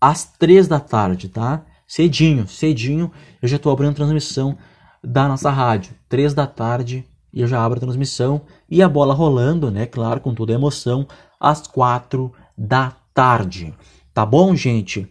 às 0.00 0.24
três 0.24 0.68
da 0.68 0.78
tarde, 0.78 1.30
tá? 1.30 1.64
Cedinho, 1.86 2.48
cedinho, 2.48 3.10
eu 3.42 3.48
já 3.48 3.56
estou 3.56 3.72
abrindo 3.72 3.92
a 3.92 3.94
transmissão 3.94 4.56
da 5.02 5.28
nossa 5.28 5.50
rádio. 5.50 5.94
Três 6.08 6.32
da 6.34 6.46
tarde 6.46 7.04
e 7.34 7.40
eu 7.40 7.48
já 7.48 7.62
abro 7.64 7.78
a 7.78 7.80
transmissão 7.80 8.42
e 8.70 8.80
a 8.80 8.88
bola 8.88 9.12
rolando, 9.12 9.70
né? 9.70 9.86
Claro, 9.86 10.20
com 10.20 10.32
toda 10.32 10.52
a 10.52 10.54
emoção, 10.54 11.06
às 11.38 11.66
quatro 11.66 12.32
da 12.56 12.92
tarde. 13.12 13.74
Tá 14.14 14.24
bom, 14.24 14.54
gente? 14.54 15.10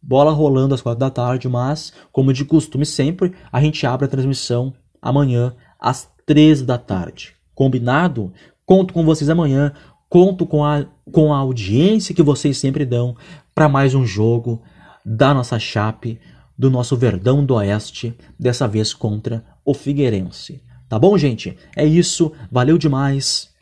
Bola 0.00 0.30
rolando 0.30 0.74
às 0.74 0.80
quatro 0.80 1.00
da 1.00 1.10
tarde, 1.10 1.48
mas, 1.48 1.92
como 2.12 2.32
de 2.32 2.44
costume 2.44 2.86
sempre, 2.86 3.32
a 3.50 3.60
gente 3.60 3.84
abre 3.86 4.06
a 4.06 4.08
transmissão 4.08 4.72
amanhã 5.02 5.54
às 5.80 6.08
três 6.24 6.62
da 6.62 6.78
tarde. 6.78 7.34
Combinado? 7.54 8.32
Conto 8.64 8.94
com 8.94 9.04
vocês 9.04 9.28
amanhã. 9.28 9.72
Conto 10.08 10.46
com 10.46 10.64
a, 10.64 10.86
com 11.10 11.34
a 11.34 11.38
audiência 11.38 12.14
que 12.14 12.22
vocês 12.22 12.56
sempre 12.56 12.86
dão 12.86 13.16
para 13.52 13.68
mais 13.68 13.94
um 13.94 14.06
jogo 14.06 14.62
da 15.04 15.34
nossa 15.34 15.58
Chape, 15.58 16.18
do 16.56 16.70
nosso 16.70 16.96
Verdão 16.96 17.44
do 17.44 17.54
Oeste, 17.54 18.16
dessa 18.38 18.66
vez 18.66 18.94
contra 18.94 19.44
o 19.64 19.74
Figueirense. 19.74 20.62
Tá 20.88 20.98
bom, 20.98 21.16
gente? 21.18 21.56
É 21.76 21.84
isso, 21.84 22.32
valeu 22.50 22.78
demais. 22.78 23.52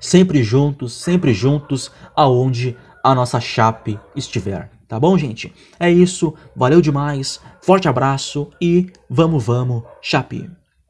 Sempre 0.00 0.42
juntos, 0.42 0.92
sempre 0.94 1.32
juntos, 1.32 1.90
aonde 2.16 2.76
a 3.02 3.14
nossa 3.14 3.40
Chape 3.40 3.98
estiver. 4.16 4.70
Tá 4.88 4.98
bom, 4.98 5.16
gente? 5.16 5.52
É 5.78 5.90
isso, 5.90 6.34
valeu 6.54 6.80
demais, 6.80 7.40
forte 7.62 7.88
abraço 7.88 8.50
e 8.60 8.90
vamos, 9.08 9.44
vamos, 9.44 9.82
Chape! 10.00 10.50